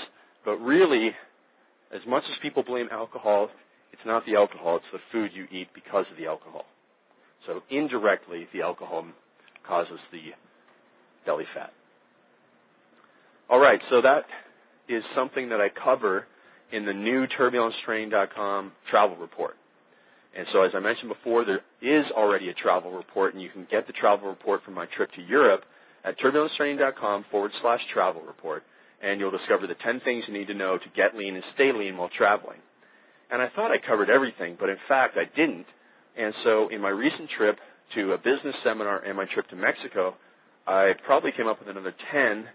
but 0.45 0.57
really, 0.57 1.11
as 1.93 2.01
much 2.07 2.23
as 2.29 2.37
people 2.41 2.63
blame 2.63 2.87
alcohol, 2.91 3.49
it's 3.91 4.01
not 4.05 4.25
the 4.25 4.35
alcohol, 4.35 4.77
it's 4.77 4.85
the 4.91 4.99
food 5.11 5.31
you 5.33 5.45
eat 5.51 5.67
because 5.73 6.05
of 6.11 6.17
the 6.17 6.27
alcohol. 6.27 6.65
So 7.45 7.61
indirectly, 7.69 8.47
the 8.53 8.61
alcohol 8.61 9.05
causes 9.67 9.99
the 10.11 10.19
belly 11.25 11.45
fat. 11.53 11.71
All 13.49 13.59
right, 13.59 13.79
so 13.89 14.01
that 14.01 14.25
is 14.89 15.03
something 15.15 15.49
that 15.49 15.61
I 15.61 15.67
cover 15.69 16.25
in 16.71 16.85
the 16.85 16.93
new 16.93 17.25
turbulencetraining.com 17.39 18.71
travel 18.89 19.15
report. 19.17 19.55
And 20.37 20.45
so, 20.53 20.63
as 20.63 20.71
I 20.75 20.79
mentioned 20.79 21.09
before, 21.09 21.45
there 21.45 21.61
is 21.81 22.05
already 22.11 22.49
a 22.49 22.53
travel 22.53 22.91
report, 22.91 23.33
and 23.33 23.41
you 23.41 23.49
can 23.49 23.65
get 23.71 23.87
the 23.87 23.93
travel 23.93 24.29
report 24.29 24.63
from 24.63 24.73
my 24.73 24.85
trip 24.95 25.11
to 25.13 25.21
Europe 25.21 25.63
at 26.07 26.17
turbulencetraining.com 26.19 27.25
forward 27.29 27.51
slash 27.61 27.81
travel 27.93 28.21
report, 28.21 28.63
and 29.01 29.19
you'll 29.19 29.31
discover 29.31 29.67
the 29.67 29.75
10 29.83 30.01
things 30.05 30.23
you 30.27 30.33
need 30.33 30.47
to 30.47 30.53
know 30.53 30.77
to 30.77 30.85
get 30.95 31.15
lean 31.17 31.35
and 31.35 31.43
stay 31.53 31.71
lean 31.73 31.97
while 31.97 32.09
traveling. 32.17 32.59
And 33.29 33.41
I 33.41 33.49
thought 33.55 33.71
I 33.71 33.85
covered 33.85 34.09
everything, 34.09 34.55
but 34.59 34.69
in 34.69 34.77
fact, 34.87 35.17
I 35.17 35.25
didn't. 35.35 35.65
And 36.17 36.33
so, 36.43 36.69
in 36.69 36.81
my 36.81 36.89
recent 36.89 37.29
trip 37.37 37.57
to 37.95 38.13
a 38.13 38.17
business 38.17 38.55
seminar 38.63 39.03
and 39.03 39.17
my 39.17 39.25
trip 39.33 39.49
to 39.49 39.55
Mexico, 39.55 40.15
I 40.65 40.93
probably 41.05 41.31
came 41.35 41.47
up 41.47 41.59
with 41.59 41.69
another 41.69 41.93
10 42.11 42.45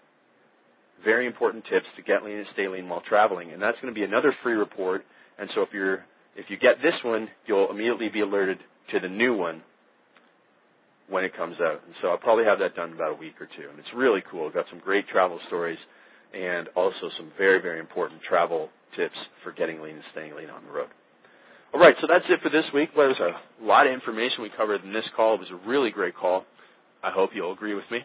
very 1.04 1.26
important 1.26 1.64
tips 1.64 1.86
to 1.96 2.02
get 2.02 2.24
lean 2.24 2.38
and 2.38 2.46
stay 2.54 2.68
lean 2.68 2.88
while 2.88 3.02
traveling. 3.06 3.52
And 3.52 3.60
that's 3.60 3.78
going 3.82 3.92
to 3.92 3.98
be 3.98 4.04
another 4.04 4.34
free 4.42 4.54
report. 4.54 5.04
And 5.38 5.50
so 5.54 5.62
if 5.62 5.68
you're 5.72 6.04
if 6.34 6.46
you 6.48 6.56
get 6.56 6.76
this 6.82 6.94
one, 7.04 7.28
you'll 7.46 7.70
immediately 7.70 8.08
be 8.08 8.20
alerted 8.20 8.58
to 8.92 9.00
the 9.00 9.08
new 9.08 9.36
one 9.36 9.62
when 11.08 11.24
it 11.24 11.36
comes 11.36 11.56
out. 11.60 11.80
And 11.84 11.94
so 12.00 12.08
I'll 12.08 12.18
probably 12.18 12.44
have 12.44 12.58
that 12.60 12.74
done 12.74 12.90
in 12.90 12.94
about 12.96 13.12
a 13.12 13.16
week 13.16 13.34
or 13.40 13.46
two. 13.46 13.68
And 13.70 13.78
it's 13.78 13.88
really 13.94 14.22
cool. 14.30 14.46
I've 14.46 14.54
got 14.54 14.66
some 14.70 14.80
great 14.80 15.08
travel 15.08 15.38
stories 15.48 15.78
and 16.32 16.68
also 16.74 17.10
some 17.18 17.30
very, 17.36 17.60
very 17.60 17.78
important 17.78 18.20
travel 18.26 18.70
tips 18.96 19.16
for 19.42 19.52
getting 19.52 19.80
lean 19.80 19.96
and 19.96 20.04
staying 20.12 20.34
lean 20.34 20.50
on 20.50 20.64
the 20.64 20.72
road. 20.72 20.88
All 21.74 21.80
right, 21.80 21.94
so 22.00 22.06
that's 22.06 22.24
it 22.28 22.40
for 22.42 22.50
this 22.50 22.64
week. 22.74 22.90
Well, 22.96 23.08
there's 23.08 23.32
a 23.32 23.64
lot 23.64 23.86
of 23.86 23.92
information 23.92 24.42
we 24.42 24.50
covered 24.56 24.84
in 24.84 24.92
this 24.92 25.04
call. 25.16 25.34
It 25.34 25.40
was 25.40 25.52
a 25.52 25.68
really 25.68 25.90
great 25.90 26.14
call. 26.14 26.44
I 27.02 27.10
hope 27.10 27.30
you'll 27.34 27.52
agree 27.52 27.74
with 27.74 27.90
me. 27.90 28.00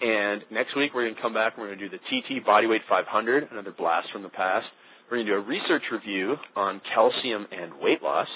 And 0.00 0.42
next 0.50 0.76
week 0.76 0.90
we're 0.94 1.04
going 1.04 1.14
to 1.14 1.22
come 1.22 1.34
back 1.34 1.54
and 1.54 1.62
we're 1.62 1.68
going 1.68 1.78
to 1.78 1.88
do 1.88 1.96
the 1.96 2.02
TT 2.10 2.44
Bodyweight 2.44 2.82
500, 2.88 3.48
another 3.52 3.70
blast 3.70 4.08
from 4.12 4.22
the 4.22 4.28
past. 4.28 4.66
We're 5.10 5.18
going 5.18 5.26
to 5.26 5.32
do 5.32 5.38
a 5.38 5.46
research 5.46 5.82
review 5.92 6.34
on 6.56 6.80
calcium 6.92 7.46
and 7.52 7.74
weight 7.80 8.02
loss. 8.02 8.28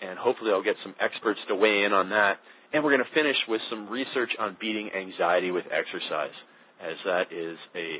And 0.00 0.18
hopefully 0.18 0.50
I'll 0.50 0.62
get 0.62 0.76
some 0.82 0.94
experts 0.98 1.40
to 1.48 1.54
weigh 1.54 1.84
in 1.84 1.92
on 1.92 2.08
that. 2.10 2.38
And 2.72 2.82
we're 2.82 2.96
going 2.96 3.04
to 3.04 3.14
finish 3.14 3.36
with 3.48 3.60
some 3.68 3.88
research 3.88 4.30
on 4.38 4.56
beating 4.60 4.90
anxiety 4.96 5.50
with 5.50 5.64
exercise, 5.70 6.34
as 6.80 6.96
that 7.04 7.32
is 7.32 7.58
a 7.76 7.98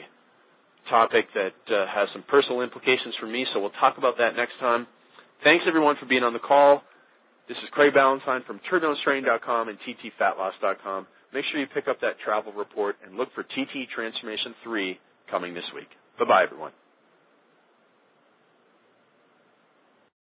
topic 0.88 1.26
that 1.34 1.74
uh, 1.74 1.86
has 1.86 2.08
some 2.12 2.24
personal 2.28 2.62
implications 2.62 3.14
for 3.20 3.26
me. 3.26 3.46
So 3.52 3.60
we'll 3.60 3.76
talk 3.80 3.98
about 3.98 4.16
that 4.18 4.34
next 4.36 4.54
time. 4.60 4.86
Thanks 5.44 5.64
everyone 5.68 5.96
for 6.00 6.06
being 6.06 6.22
on 6.22 6.32
the 6.32 6.38
call. 6.38 6.82
This 7.48 7.58
is 7.58 7.68
Craig 7.72 7.92
Ballantyne 7.92 8.42
from 8.46 8.60
TurbulenceTraining.com 8.70 9.68
and 9.68 9.78
TTFatLoss.com. 9.80 11.06
Make 11.34 11.44
sure 11.50 11.60
you 11.60 11.66
pick 11.66 11.88
up 11.88 12.00
that 12.00 12.18
travel 12.24 12.52
report 12.52 12.96
and 13.04 13.16
look 13.16 13.28
for 13.34 13.42
TT 13.42 13.88
Transformation 13.94 14.54
3 14.62 14.98
coming 15.30 15.54
this 15.54 15.64
week. 15.74 15.88
Bye 16.18 16.24
bye, 16.26 16.42
everyone. 16.44 16.72